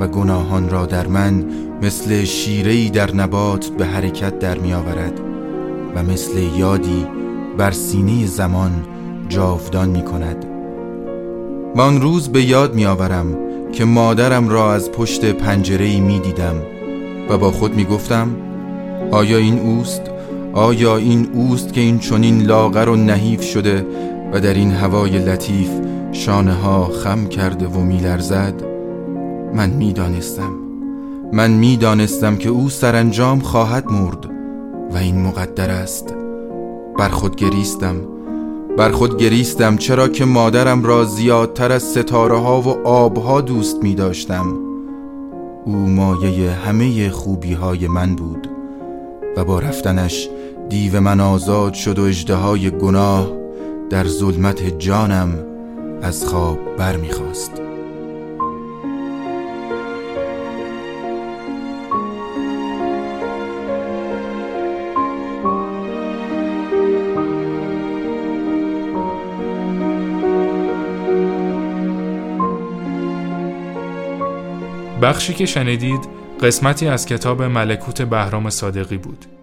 و 0.00 0.08
گناهان 0.08 0.70
را 0.70 0.86
در 0.86 1.06
من 1.06 1.44
مثل 1.82 2.24
شیرهی 2.24 2.90
در 2.90 3.14
نبات 3.14 3.68
به 3.68 3.86
حرکت 3.86 4.38
در 4.38 4.58
می 4.58 4.72
آورد 4.72 5.20
و 5.94 6.02
مثل 6.02 6.38
یادی 6.56 7.06
بر 7.58 7.70
سینه 7.70 8.26
زمان 8.26 8.72
جاودان 9.28 9.88
می 9.88 10.02
کند 10.02 10.44
و 11.76 11.80
آن 11.80 12.00
روز 12.00 12.28
به 12.28 12.42
یاد 12.42 12.74
می 12.74 12.86
آورم 12.86 13.38
که 13.72 13.84
مادرم 13.84 14.48
را 14.48 14.74
از 14.74 14.90
پشت 14.90 15.24
پنجره 15.24 16.00
می 16.00 16.20
دیدم 16.20 16.54
و 17.30 17.38
با 17.38 17.52
خود 17.52 17.74
می 17.74 17.84
گفتم 17.84 18.36
آیا 19.10 19.38
این 19.38 19.58
اوست؟ 19.58 20.15
آیا 20.56 20.96
این 20.96 21.28
اوست 21.32 21.72
که 21.72 21.80
این 21.80 21.98
چنین 21.98 22.42
لاغر 22.42 22.88
و 22.88 22.96
نحیف 22.96 23.42
شده 23.42 23.86
و 24.32 24.40
در 24.40 24.54
این 24.54 24.70
هوای 24.70 25.18
لطیف 25.18 25.70
شانه 26.12 26.52
ها 26.52 26.84
خم 26.84 27.26
کرده 27.26 27.66
و 27.66 27.80
میلرزد؟ 27.80 28.62
من 29.54 29.70
می‌دانستم. 29.70 30.52
من 31.32 31.50
می‌دانستم 31.50 32.36
که 32.36 32.48
او 32.48 32.70
سرانجام 32.70 33.40
خواهد 33.40 33.90
مرد 33.90 34.30
و 34.92 34.96
این 34.96 35.22
مقدر 35.22 35.70
است. 35.70 36.14
بر 36.98 37.08
خود 37.08 37.36
گریستم. 37.36 37.96
بر 38.78 38.90
خود 38.90 39.18
گریستم 39.18 39.76
چرا 39.76 40.08
که 40.08 40.24
مادرم 40.24 40.84
را 40.84 41.04
زیادتر 41.04 41.72
از 41.72 41.82
ستاره 41.82 42.38
ها 42.38 42.60
و 42.60 42.86
آبها 42.88 43.40
دوست 43.40 43.82
می 43.82 43.94
داشتم 43.94 44.46
او 45.64 45.72
مایه 45.72 46.50
همه 46.50 47.10
خوبی 47.10 47.52
های 47.52 47.88
من 47.88 48.16
بود 48.16 48.48
و 49.36 49.44
با 49.44 49.58
رفتنش 49.58 50.28
دیو 50.68 51.00
من 51.00 51.20
آزاد 51.20 51.74
شد 51.74 51.98
و 51.98 52.02
اجدهای 52.02 52.70
گناه 52.70 53.32
در 53.90 54.06
ظلمت 54.06 54.78
جانم 54.78 55.44
از 56.02 56.24
خواب 56.24 56.76
بر 56.76 56.96
می‌خواست 56.96 57.62
بخشی 75.02 75.34
که 75.34 75.46
شنیدید 75.46 76.00
قسمتی 76.42 76.88
از 76.88 77.06
کتاب 77.06 77.42
ملکوت 77.42 78.02
بهرام 78.02 78.50
صادقی 78.50 78.96
بود. 78.96 79.35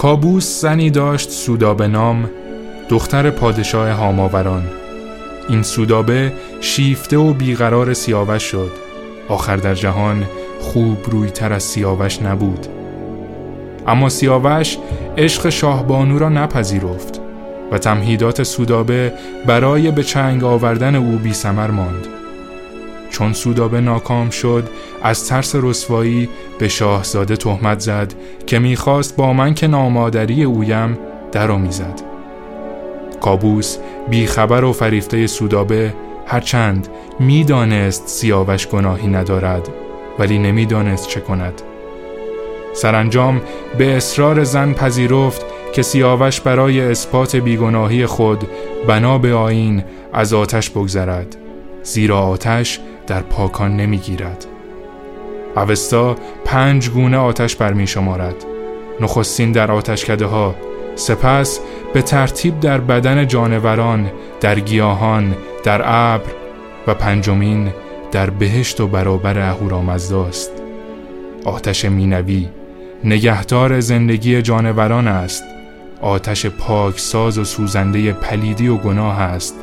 کابوس 0.00 0.60
زنی 0.60 0.90
داشت 0.90 1.30
سودابه 1.30 1.86
نام 1.86 2.30
دختر 2.88 3.30
پادشاه 3.30 3.90
هاماوران. 3.90 4.62
این 5.48 5.62
سودابه 5.62 6.32
شیفته 6.60 7.16
و 7.16 7.32
بیقرار 7.32 7.94
سیاوش 7.94 8.42
شد. 8.42 8.70
آخر 9.28 9.56
در 9.56 9.74
جهان 9.74 10.24
خوب 10.60 10.98
روی 11.10 11.30
تر 11.30 11.52
از 11.52 11.62
سیاوش 11.62 12.22
نبود. 12.22 12.66
اما 13.86 14.08
سیاوش 14.08 14.78
عشق 15.18 15.48
شاهبانو 15.48 16.18
را 16.18 16.28
نپذیرفت 16.28 17.20
و 17.72 17.78
تمهیدات 17.78 18.42
سودابه 18.42 19.12
برای 19.46 19.90
به 19.90 20.02
چنگ 20.02 20.44
آوردن 20.44 20.94
او 20.94 21.16
بی 21.16 21.32
سمر 21.32 21.70
ماند. 21.70 22.06
چون 23.10 23.32
سودابه 23.32 23.80
ناکام 23.80 24.30
شد 24.30 24.68
از 25.02 25.28
ترس 25.28 25.54
رسوایی 25.56 26.28
به 26.60 26.68
شاهزاده 26.68 27.36
تهمت 27.36 27.80
زد 27.80 28.14
که 28.46 28.58
می‌خواست 28.58 29.16
با 29.16 29.32
من 29.32 29.54
که 29.54 29.66
نامادری 29.66 30.44
اویم 30.44 30.98
در 31.32 31.50
می‌زد. 31.50 32.00
کابوس 33.20 33.76
بیخبر 34.10 34.64
و 34.64 34.72
فریفته 34.72 35.26
سودابه 35.26 35.94
هرچند 36.26 36.88
می‌دانست 37.20 38.08
سیاوش 38.08 38.66
گناهی 38.66 39.08
ندارد 39.08 39.68
ولی 40.18 40.38
نمی‌دانست 40.38 41.08
چه 41.08 41.20
کند. 41.20 41.62
سرانجام 42.74 43.40
به 43.78 43.96
اصرار 43.96 44.44
زن 44.44 44.72
پذیرفت 44.72 45.44
که 45.72 45.82
سیاوش 45.82 46.40
برای 46.40 46.80
اثبات 46.80 47.36
بیگناهی 47.36 48.06
خود 48.06 48.44
بنا 48.86 49.18
به 49.18 49.34
آین 49.34 49.84
از 50.12 50.34
آتش 50.34 50.70
بگذرد 50.70 51.36
زیرا 51.82 52.18
آتش 52.18 52.80
در 53.06 53.20
پاکان 53.20 53.76
نمی‌گیرد. 53.76 54.46
اوستا 55.56 56.16
پنج 56.50 56.90
گونه 56.90 57.16
آتش 57.16 57.56
برمی 57.56 57.86
شمارد. 57.86 58.34
نخستین 59.00 59.52
در 59.52 59.72
آتشکده 59.72 60.26
ها 60.26 60.54
سپس 60.94 61.60
به 61.94 62.02
ترتیب 62.02 62.60
در 62.60 62.78
بدن 62.78 63.26
جانوران 63.26 64.10
در 64.40 64.60
گیاهان 64.60 65.34
در 65.64 65.82
ابر 65.84 66.30
و 66.86 66.94
پنجمین 66.94 67.72
در 68.12 68.30
بهشت 68.30 68.80
و 68.80 68.86
برابر 68.86 69.38
اهورامزداست. 69.38 70.50
آتش 71.44 71.84
مینوی 71.84 72.48
نگهدار 73.04 73.80
زندگی 73.80 74.42
جانوران 74.42 75.08
است. 75.08 75.44
آتش 76.00 76.46
پاکساز 76.46 77.38
و 77.38 77.44
سوزنده 77.44 78.12
پلیدی 78.12 78.68
و 78.68 78.76
گناه 78.76 79.20
است. 79.20 79.54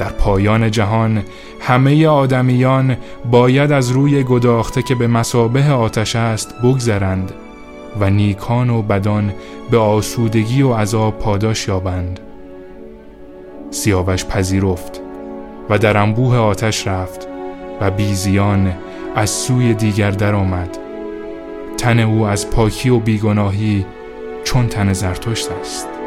در 0.00 0.08
پایان 0.08 0.70
جهان 0.70 1.22
همه 1.60 2.06
آدمیان 2.06 2.96
باید 3.30 3.72
از 3.72 3.90
روی 3.90 4.24
گداخته 4.24 4.82
که 4.82 4.94
به 4.94 5.06
مسابه 5.06 5.70
آتش 5.70 6.16
است 6.16 6.54
بگذرند 6.62 7.32
و 8.00 8.10
نیکان 8.10 8.70
و 8.70 8.82
بدان 8.82 9.32
به 9.70 9.78
آسودگی 9.78 10.62
و 10.62 10.72
عذاب 10.74 11.18
پاداش 11.18 11.68
یابند. 11.68 12.20
سیاوش 13.70 14.24
پذیرفت 14.24 15.00
و 15.70 15.78
در 15.78 15.96
انبوه 15.96 16.36
آتش 16.36 16.86
رفت 16.86 17.28
و 17.80 17.90
بیزیان 17.90 18.72
از 19.16 19.30
سوی 19.30 19.74
دیگر 19.74 20.10
درآمد 20.10 20.78
تن 21.78 21.98
او 21.98 22.26
از 22.26 22.50
پاکی 22.50 22.88
و 22.88 22.98
بیگناهی 22.98 23.86
چون 24.44 24.66
تن 24.66 24.92
زرتشت 24.92 25.50
است. 25.60 25.99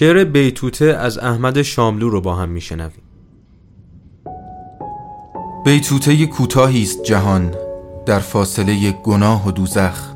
شعر 0.00 0.24
بیتوته 0.24 0.84
از 0.84 1.18
احمد 1.18 1.62
شاملو 1.62 2.10
رو 2.10 2.20
با 2.20 2.34
هم 2.34 2.48
میشنویم. 2.48 3.02
بیتوته 5.64 6.26
کوتاهی 6.26 6.82
است 6.82 7.02
جهان 7.02 7.54
در 8.06 8.18
فاصله 8.18 8.92
گناه 8.92 9.48
و 9.48 9.50
دوزخ. 9.50 10.14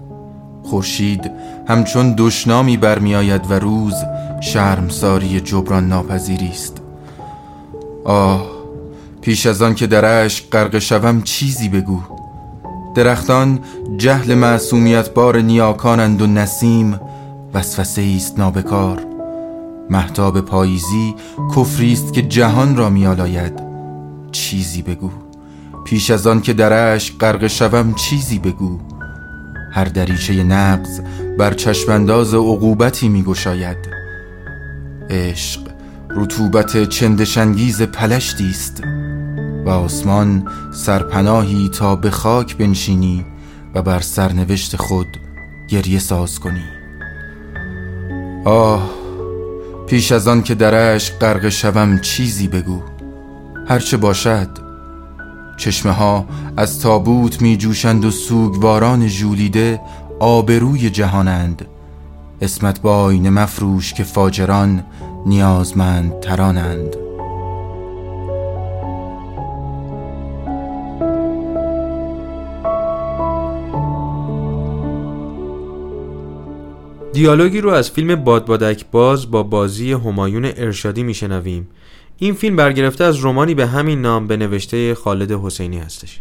خورشید 0.62 1.30
همچون 1.68 2.14
دشنامی 2.18 2.76
برمیآید 2.76 3.50
و 3.50 3.54
روز 3.54 3.94
شرمساری 4.40 5.40
جبران 5.40 5.88
ناپذیری 5.88 6.48
است. 6.48 6.82
آه 8.04 8.50
پیش 9.20 9.46
از 9.46 9.62
آن 9.62 9.74
که 9.74 9.86
در 9.86 10.24
اشک 10.24 10.50
غرق 10.50 10.78
شوم 10.78 11.22
چیزی 11.22 11.68
بگو. 11.68 12.00
درختان 12.94 13.60
جهل 13.96 14.34
معصومیت 14.34 15.14
بار 15.14 15.40
نیاکانند 15.40 16.22
و 16.22 16.26
نسیم 16.26 17.00
وسوسه 17.54 18.12
است 18.16 18.38
نابکار. 18.38 19.13
محتاب 19.90 20.40
پاییزی 20.40 21.14
کفری 21.56 21.92
است 21.92 22.12
که 22.12 22.22
جهان 22.22 22.76
را 22.76 22.90
میآلاید. 22.90 23.62
چیزی 24.32 24.82
بگو. 24.82 25.10
پیش 25.84 26.10
از 26.10 26.26
آن 26.26 26.40
که 26.40 26.52
در 26.52 26.94
اشک 26.94 27.18
غرق 27.18 27.46
شوم 27.46 27.94
چیزی 27.94 28.38
بگو. 28.38 28.78
هر 29.72 29.84
دریچه 29.84 30.44
نبز 30.44 31.00
بر 31.38 31.54
چشمانداز 31.54 32.34
عقوبتی 32.34 33.08
میگشاید. 33.08 33.76
عشق 35.10 35.60
رطوبت 36.10 36.88
چندشنگیز 36.88 37.82
پلشتی 37.82 38.50
است. 38.50 38.82
و 39.66 39.70
آسمان 39.70 40.48
سرپناهی 40.72 41.68
تا 41.68 41.96
به 41.96 42.10
خاک 42.10 42.56
بنشینی 42.56 43.24
و 43.74 43.82
بر 43.82 44.00
سرنوشت 44.00 44.76
خود 44.76 45.06
گریه 45.68 45.98
ساز 45.98 46.40
کنی. 46.40 46.64
آه 48.44 49.03
پیش 49.86 50.12
از 50.12 50.28
آن 50.28 50.42
که 50.42 50.54
در 50.54 50.74
عشق 50.74 51.18
غرق 51.18 51.48
شوم 51.48 51.98
چیزی 51.98 52.48
بگو. 52.48 52.80
هرچه 53.68 53.96
باشد 53.96 54.48
چشمه 55.56 55.92
ها 55.92 56.26
از 56.56 56.80
تابوت 56.80 57.42
می 57.42 57.56
جوشند 57.56 58.04
و 58.04 58.10
سوگواران 58.10 59.08
ژولیده 59.08 59.80
آبروی 60.20 60.90
جهانند. 60.90 61.64
اسمت 62.40 62.80
با 62.80 62.96
آینه 62.96 63.30
مفروش 63.30 63.92
که 63.92 64.04
فاجران 64.04 64.84
نیازمند 65.26 66.20
ترانند 66.20 66.96
دیالوگی 77.14 77.60
رو 77.60 77.70
از 77.70 77.90
فیلم 77.90 78.14
بادبادک 78.14 78.84
باز 78.92 79.30
با 79.30 79.42
بازی 79.42 79.92
همایون 79.92 80.44
ارشادی 80.56 81.02
میشنویم. 81.02 81.68
این 82.18 82.34
فیلم 82.34 82.56
برگرفته 82.56 83.04
از 83.04 83.16
رومانی 83.16 83.54
به 83.54 83.66
همین 83.66 84.00
نام 84.00 84.26
به 84.26 84.36
نوشته 84.36 84.94
خالد 84.94 85.32
حسینی 85.32 85.78
هستش. 85.78 86.20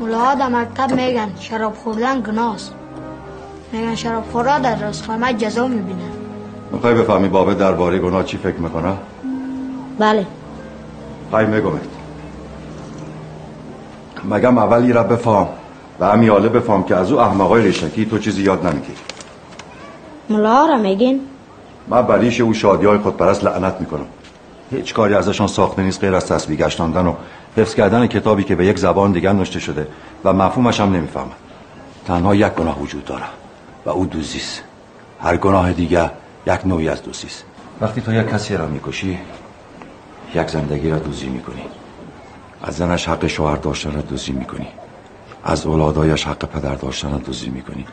ملاها 0.00 0.34
در 0.34 0.48
مکتب 0.48 0.92
میگن 0.92 1.28
شراب 1.40 1.74
خوردن 1.74 2.20
گناست. 2.20 2.74
میگن 3.72 3.94
شراب 3.94 4.24
خورا 4.32 4.58
در 4.58 4.80
راست 4.80 5.10
قیمت 5.10 5.44
جزا 5.44 5.68
می‌بینن 5.68 6.10
می‌خوای 6.72 6.94
بفهمی 6.94 7.28
بابه 7.28 7.54
درباره 7.54 7.98
گناه 7.98 8.24
چی 8.24 8.36
فکر 8.36 8.56
می‌کنه؟ 8.56 8.96
بله. 9.98 10.26
خواهی 11.30 11.46
میگمت 11.46 11.80
مگم 14.30 14.58
اولی 14.58 14.92
را 14.92 15.02
بفهم 15.02 15.48
و 16.00 16.08
همیاله 16.10 16.48
بفهم 16.48 16.82
که 16.82 16.96
از 16.96 17.12
او 17.12 17.20
احمقای 17.20 17.62
ریشکی 17.62 18.06
تو 18.06 18.18
چیزی 18.18 18.42
یاد 18.42 18.66
نمی‌گیری. 18.66 19.07
ملاها 20.30 20.66
را 20.66 20.78
میگین 20.78 21.20
من 21.88 22.02
بریش 22.02 22.40
او 22.40 22.54
شادی 22.54 22.86
های 22.86 22.98
خودپرست 22.98 23.44
لعنت 23.44 23.76
می‌کنم. 23.80 24.06
هیچ 24.70 24.94
کاری 24.94 25.14
ازشان 25.14 25.46
ساخته 25.46 25.82
نیست 25.82 26.00
غیر 26.00 26.14
از 26.14 26.26
تسبیح 26.26 26.58
گشتاندن 26.58 27.06
و 27.06 27.14
حفظ 27.56 27.74
کردن 27.74 28.06
کتابی 28.06 28.44
که 28.44 28.54
به 28.54 28.66
یک 28.66 28.78
زبان 28.78 29.12
دیگر 29.12 29.32
نوشته 29.32 29.60
شده 29.60 29.88
و 30.24 30.32
مفهومش 30.32 30.80
هم 30.80 30.92
نمی‌فهمن 30.92 31.30
تنها 32.06 32.34
یک 32.34 32.52
گناه 32.52 32.80
وجود 32.82 33.04
داره 33.04 33.24
و 33.86 33.90
او 33.90 34.06
دوزیست. 34.06 34.62
هر 35.20 35.36
گناه 35.36 35.72
دیگر 35.72 36.10
یک 36.46 36.66
نوعی 36.66 36.88
از 36.88 37.02
دوزیست. 37.02 37.44
وقتی 37.80 38.00
تو 38.00 38.12
یک 38.12 38.28
کسی 38.28 38.56
را 38.56 38.66
می‌کشی 38.66 39.18
یک 40.34 40.48
زندگی 40.50 40.90
را 40.90 40.98
دوزی 40.98 41.26
می‌کنی. 41.26 41.62
از 42.62 42.76
زنش 42.76 43.08
حق 43.08 43.26
شوهر 43.26 43.56
داشتن 43.56 43.92
را 43.92 44.00
دوزی 44.00 44.32
می‌کنی. 44.32 44.66
از 45.44 45.66
اولادایش 45.66 46.26
حق 46.26 46.44
پدر 46.44 46.74
داشتن 46.74 47.10
را 47.10 47.18
دوزی 47.18 47.48
می‌کنی. 47.48 47.86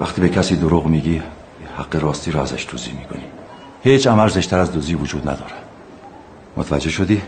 وقتی 0.00 0.20
به 0.20 0.28
کسی 0.28 0.56
دروغ 0.56 0.86
میگی 0.86 1.22
حق 1.76 1.96
راستی 1.96 2.30
را 2.30 2.42
ازش 2.42 2.66
دوزی 2.70 2.92
می‌کنی 2.92 3.24
هیچ 3.82 4.06
عمل 4.06 4.28
زشتر 4.28 4.58
از 4.58 4.72
دوزی 4.72 4.94
وجود 4.94 5.28
نداره 5.28 5.54
متوجه 6.56 6.90
شدی؟ 6.90 7.22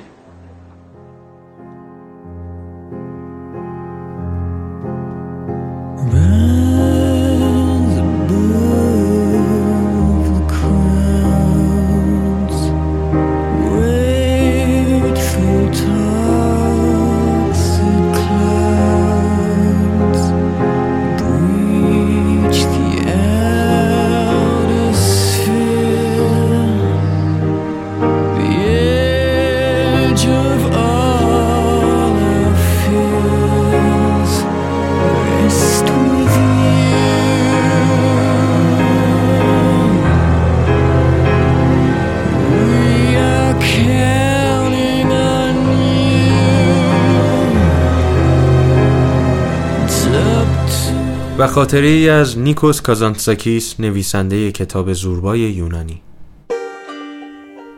خاطره 51.56 51.86
ای 51.86 52.08
از 52.08 52.38
نیکوس 52.38 52.80
کازانتساکیس 52.80 53.80
نویسنده 53.80 54.52
کتاب 54.52 54.92
زوربای 54.92 55.40
یونانی. 55.40 56.02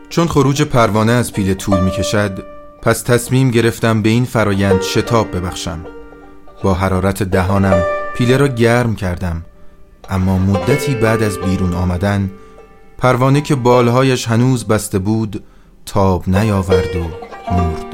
چون 0.09 0.27
خروج 0.27 0.61
پروانه 0.61 1.11
از 1.11 1.33
پیله 1.33 1.53
طول 1.53 1.79
می 1.79 1.91
کشد 1.91 2.43
پس 2.81 3.01
تصمیم 3.01 3.51
گرفتم 3.51 4.01
به 4.01 4.09
این 4.09 4.25
فرایند 4.25 4.81
شتاب 4.81 5.35
ببخشم. 5.35 5.85
با 6.63 6.73
حرارت 6.73 7.23
دهانم 7.23 7.83
پیله 8.15 8.37
را 8.37 8.47
گرم 8.47 8.95
کردم 8.95 9.45
اما 10.09 10.37
مدتی 10.37 10.95
بعد 10.95 11.23
از 11.23 11.37
بیرون 11.37 11.73
آمدن 11.73 12.31
پروانه 12.97 13.41
که 13.41 13.55
بالهایش 13.55 14.27
هنوز 14.27 14.67
بسته 14.67 14.99
بود 14.99 15.43
تاب 15.85 16.29
نیاورد 16.29 16.95
و 16.95 17.03
مرد. 17.51 17.85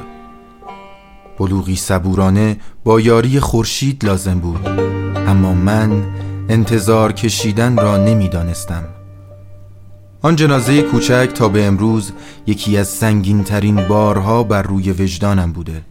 بلوغی 1.40 1.76
صبورانه 1.76 2.60
با 2.84 3.00
یاری 3.00 3.40
خورشید 3.40 4.06
لازم 4.06 4.40
بود. 4.40 4.95
اما 5.28 5.54
من 5.54 6.04
انتظار 6.50 7.12
کشیدن 7.12 7.78
را 7.78 7.98
نمی‌دانستم. 7.98 8.84
آن 10.22 10.36
جنازه 10.36 10.82
کوچک 10.82 11.30
تا 11.36 11.50
به 11.50 11.66
امروز 11.66 12.12
یکی 12.48 12.78
از 12.78 12.88
سنگین 12.88 13.44
ترین 13.44 13.88
بارها 13.88 14.44
بر 14.44 14.62
روی 14.62 14.92
وجدانم 14.92 15.52
بوده. 15.52 15.82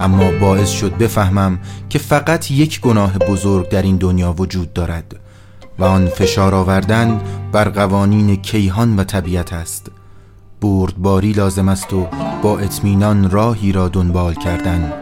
اما 0.00 0.30
باعث 0.40 0.70
شد 0.70 0.92
بفهمم 0.94 1.58
که 1.88 1.98
فقط 1.98 2.50
یک 2.50 2.80
گناه 2.80 3.18
بزرگ 3.18 3.68
در 3.68 3.82
این 3.82 3.96
دنیا 3.96 4.32
وجود 4.32 4.72
دارد 4.72 5.16
و 5.78 5.84
آن 5.84 6.06
فشار 6.06 6.54
آوردن 6.54 7.20
بر 7.52 7.68
قوانین 7.68 8.36
کیهان 8.36 8.96
و 8.96 9.04
طبیعت 9.04 9.52
است. 9.52 9.90
بردباری 10.60 11.32
لازم 11.32 11.68
است 11.68 11.92
و 11.92 12.06
با 12.42 12.58
اطمینان 12.58 13.30
راهی 13.30 13.72
را 13.72 13.88
دنبال 13.88 14.34
کردن. 14.34 14.92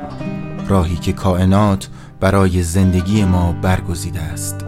راهی 0.69 0.97
که 0.97 1.13
کائنات 1.13 1.89
برای 2.21 2.63
زندگی 2.63 3.25
ما 3.25 3.53
برگزیده 3.53 4.21
است. 4.21 4.66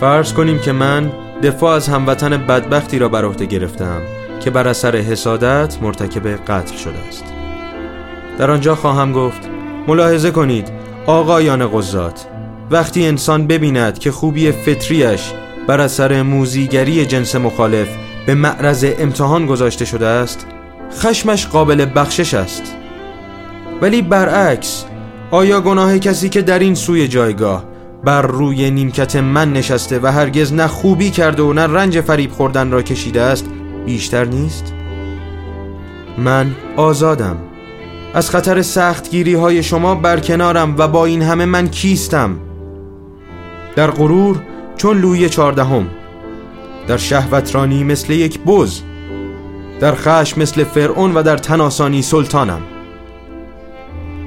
فرض 0.00 0.32
کنیم 0.32 0.58
که 0.58 0.72
من 0.72 1.12
دفاع 1.42 1.76
از 1.76 1.88
هموطن 1.88 2.36
بدبختی 2.36 2.98
را 2.98 3.08
بر 3.08 3.24
عهده 3.24 3.46
گرفتم 3.46 4.00
که 4.40 4.50
بر 4.50 4.68
اثر 4.68 4.96
حسادت 4.96 5.78
مرتکب 5.82 6.26
قتل 6.26 6.76
شده 6.76 6.98
است. 7.08 7.24
در 8.38 8.50
آنجا 8.50 8.74
خواهم 8.74 9.12
گفت 9.12 9.48
ملاحظه 9.86 10.30
کنید 10.30 10.68
آقایان 11.06 11.68
قضات 11.68 12.26
وقتی 12.70 13.06
انسان 13.06 13.46
ببیند 13.46 13.98
که 13.98 14.10
خوبی 14.10 14.52
فطریش 14.52 15.32
بر 15.66 15.80
اثر 15.80 16.22
موزیگری 16.22 17.06
جنس 17.06 17.34
مخالف 17.34 17.88
به 18.26 18.34
معرض 18.34 18.86
امتحان 18.98 19.46
گذاشته 19.46 19.84
شده 19.84 20.06
است 20.06 20.46
خشمش 20.98 21.46
قابل 21.46 21.86
بخشش 21.94 22.34
است. 22.34 22.74
ولی 23.82 24.02
برعکس 24.02 24.84
آیا 25.30 25.60
گناه 25.60 25.98
کسی 25.98 26.28
که 26.28 26.42
در 26.42 26.58
این 26.58 26.74
سوی 26.74 27.08
جایگاه 27.08 27.77
بر 28.04 28.22
روی 28.22 28.70
نیمکت 28.70 29.16
من 29.16 29.52
نشسته 29.52 30.00
و 30.02 30.06
هرگز 30.06 30.52
نه 30.52 30.66
خوبی 30.66 31.10
کرده 31.10 31.42
و 31.42 31.52
نه 31.52 31.66
رنج 31.66 32.00
فریب 32.00 32.30
خوردن 32.30 32.70
را 32.70 32.82
کشیده 32.82 33.22
است 33.22 33.46
بیشتر 33.86 34.24
نیست؟ 34.24 34.72
من 36.18 36.54
آزادم. 36.76 37.36
از 38.14 38.30
خطر 38.30 38.62
سختگیری 38.62 39.34
های 39.34 39.62
شما 39.62 39.94
برکنارم 39.94 40.74
و 40.78 40.88
با 40.88 41.04
این 41.04 41.22
همه 41.22 41.44
من 41.44 41.68
کیستم؟ 41.68 42.36
در 43.76 43.90
غرور 43.90 44.42
چون 44.76 45.00
لوی 45.00 45.28
چهاردهم. 45.28 45.86
در 46.88 46.96
شهوترانی 46.96 47.84
مثل 47.84 48.12
یک 48.12 48.40
بز. 48.40 48.80
در 49.80 49.94
خشم 49.94 50.40
مثل 50.40 50.64
فرعون 50.64 51.14
و 51.14 51.22
در 51.22 51.36
تناسانی 51.36 52.02
سلطانم. 52.02 52.60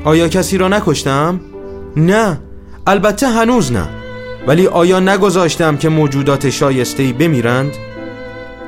آیا 0.03 0.27
کسی 0.27 0.57
را 0.57 0.67
نکشتم؟ 0.67 1.39
نه. 1.97 2.39
البته 2.87 3.27
هنوز 3.27 3.71
نه. 3.71 3.87
ولی 4.47 4.67
آیا 4.67 4.99
نگذاشتم 4.99 5.77
که 5.77 5.89
موجودات 5.89 6.49
شایستهی 6.49 7.13
بمیرند؟ 7.13 7.73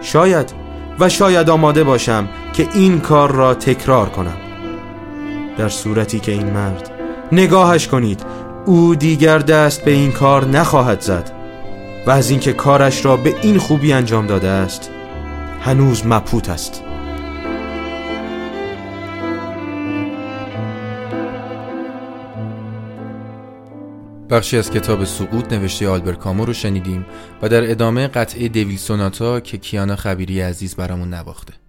شاید 0.02 0.54
و 1.00 1.10
شاید 1.10 1.50
آماده 1.50 1.84
باشم 1.84 2.30
که 2.54 2.68
این 2.74 3.00
کار 3.00 3.32
را 3.32 3.54
تکرار 3.54 4.10
کنم. 4.10 4.38
در 5.58 5.70
صورتی 5.70 6.20
که 6.20 6.32
این 6.32 6.50
مرد 6.50 6.92
نگاهش 7.32 7.88
کنید 7.88 8.26
او 8.66 8.96
دیگر 8.96 9.40
دست 9.40 9.86
به 9.86 9.92
این 9.92 10.12
کار 10.12 10.46
نخواهد 10.46 11.02
زد 11.02 11.32
و 12.08 12.12
از 12.12 12.30
اینکه 12.30 12.54
کارش 12.54 13.06
را 13.06 13.18
به 13.18 13.36
این 13.42 13.58
خوبی 13.58 13.94
انجام 13.94 14.28
داده 14.28 14.48
است 14.48 14.90
هنوز 15.62 16.06
مبهوت 16.06 16.50
است. 16.50 16.83
بخشی 24.30 24.58
از 24.58 24.72
کتاب 24.72 25.04
سقوط 25.04 25.54
نوشته 25.54 25.88
آلبر 25.88 26.14
کامو 26.14 26.46
رو 26.46 26.54
شنیدیم 26.54 27.06
و 27.42 27.50
در 27.50 27.72
ادامه 27.72 28.08
قطعه 28.08 28.48
دیویل 28.48 28.78
سوناتا 28.78 29.40
که 29.40 29.58
کیانا 29.58 29.96
خبیری 29.96 30.42
عزیز 30.42 30.76
برامون 30.76 31.14
نواخته. 31.14 31.63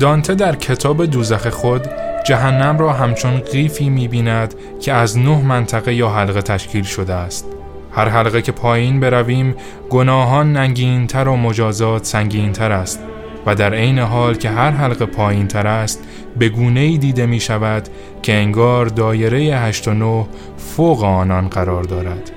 دانته 0.00 0.34
در 0.34 0.56
کتاب 0.56 1.06
دوزخ 1.06 1.48
خود 1.48 1.88
جهنم 2.26 2.78
را 2.78 2.92
همچون 2.92 3.40
قیفی 3.40 3.88
می‌بیند 3.88 4.54
که 4.80 4.92
از 4.92 5.18
نه 5.18 5.42
منطقه 5.44 5.94
یا 5.94 6.08
حلقه 6.08 6.42
تشکیل 6.42 6.84
شده 6.84 7.14
است. 7.14 7.46
هر 7.92 8.08
حلقه 8.08 8.42
که 8.42 8.52
پایین 8.52 9.00
برویم 9.00 9.54
گناهان 9.90 10.52
ننگینتر 10.52 11.28
و 11.28 11.36
مجازات 11.36 12.04
سنگینتر 12.04 12.72
است 12.72 13.00
و 13.46 13.54
در 13.54 13.74
عین 13.74 13.98
حال 13.98 14.34
که 14.34 14.50
هر 14.50 14.70
حلقه 14.70 15.06
پایین 15.06 15.48
تر 15.48 15.66
است 15.66 16.04
به 16.38 16.48
گونه 16.48 16.80
ای 16.80 16.98
دیده 16.98 17.26
می 17.26 17.40
شود 17.40 17.88
که 18.22 18.34
انگار 18.34 18.86
دایره 18.86 19.38
هشت 19.38 19.88
و 19.88 19.94
نه 19.94 20.26
فوق 20.56 21.04
آنان 21.04 21.48
قرار 21.48 21.84
دارد. 21.84 22.30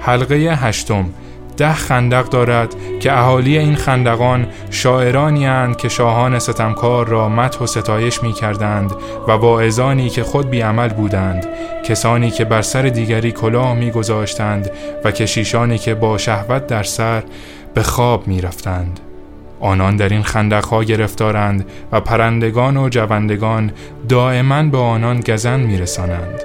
حلقه 0.00 0.34
هشتم 0.34 1.04
ده 1.60 1.72
خندق 1.72 2.28
دارد 2.28 2.74
که 3.00 3.18
اهالی 3.18 3.58
این 3.58 3.74
خندقان 3.74 4.46
شاعرانی 4.70 5.46
اند 5.46 5.76
که 5.76 5.88
شاهان 5.88 6.38
ستمکار 6.38 7.08
را 7.08 7.28
مدح 7.28 7.58
و 7.58 7.66
ستایش 7.66 8.22
می 8.22 8.32
کردند 8.32 8.92
و 9.28 9.32
واعظانی 9.32 10.08
که 10.08 10.22
خود 10.22 10.50
بیعمل 10.50 10.88
بودند 10.88 11.46
کسانی 11.84 12.30
که 12.30 12.44
بر 12.44 12.62
سر 12.62 12.82
دیگری 12.82 13.32
کلاه 13.32 13.74
می 13.74 13.90
گذاشتند 13.90 14.70
و 15.04 15.10
کشیشانی 15.10 15.78
که 15.78 15.94
با 15.94 16.18
شهوت 16.18 16.66
در 16.66 16.82
سر 16.82 17.22
به 17.74 17.82
خواب 17.82 18.28
می 18.28 18.40
رفتند. 18.40 19.00
آنان 19.60 19.96
در 19.96 20.08
این 20.08 20.22
خندقها 20.22 20.84
گرفتارند 20.84 21.66
و 21.92 22.00
پرندگان 22.00 22.76
و 22.76 22.88
جوندگان 22.88 23.72
دائما 24.08 24.62
به 24.62 24.78
آنان 24.78 25.20
گزن 25.20 25.60
می 25.60 25.78
رسانند. 25.78 26.42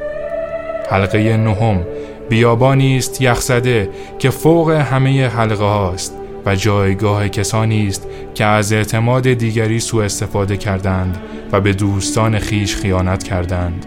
حلقه 0.89 1.37
نهم 1.37 1.85
بیابانی 2.29 2.97
است 2.97 3.21
یخزده 3.21 3.89
که 4.19 4.29
فوق 4.29 4.69
همه 4.69 5.27
حلقه 5.27 5.63
هاست 5.63 6.17
و 6.45 6.55
جایگاه 6.55 7.29
کسانی 7.29 7.87
است 7.87 8.07
که 8.33 8.45
از 8.45 8.73
اعتماد 8.73 9.33
دیگری 9.33 9.79
سوء 9.79 10.05
استفاده 10.05 10.57
کردند 10.57 11.17
و 11.51 11.61
به 11.61 11.73
دوستان 11.73 12.39
خیش 12.39 12.75
خیانت 12.75 13.23
کردند. 13.23 13.85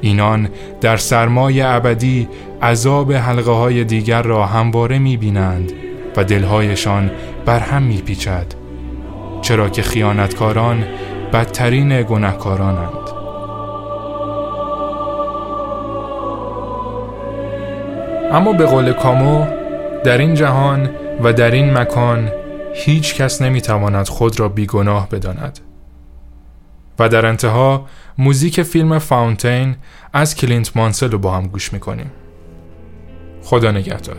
اینان 0.00 0.48
در 0.80 0.96
سرمای 0.96 1.60
ابدی 1.60 2.28
عذاب 2.62 3.12
حلقه 3.12 3.50
های 3.50 3.84
دیگر 3.84 4.22
را 4.22 4.46
همواره 4.46 4.98
می 4.98 5.16
بینند 5.16 5.72
و 6.16 6.24
دلهایشان 6.24 7.10
بر 7.46 7.58
هم 7.58 7.82
می 7.82 7.96
پیچد 7.96 8.46
چرا 9.42 9.68
که 9.68 9.82
خیانتکاران 9.82 10.84
بدترین 11.32 12.02
گناهکارانند. 12.02 13.01
اما 18.32 18.52
به 18.52 18.66
قول 18.66 18.92
کامو 18.92 19.46
در 20.04 20.18
این 20.18 20.34
جهان 20.34 20.90
و 21.22 21.32
در 21.32 21.50
این 21.50 21.78
مکان 21.78 22.30
هیچ 22.74 23.14
کس 23.14 23.42
نمی‌تواند 23.42 24.08
خود 24.08 24.40
را 24.40 24.48
بیگناه 24.48 25.08
بداند. 25.08 25.58
و 26.98 27.08
در 27.08 27.26
انتها 27.26 27.86
موزیک 28.18 28.62
فیلم 28.62 28.98
فاونتین 28.98 29.76
از 30.12 30.34
کلینت 30.34 30.76
مانسل 30.76 31.10
رو 31.10 31.18
با 31.18 31.30
هم 31.30 31.46
گوش 31.46 31.72
می‌کنیم. 31.72 32.10
خدا 33.42 33.70
نگهدار. 33.70 34.18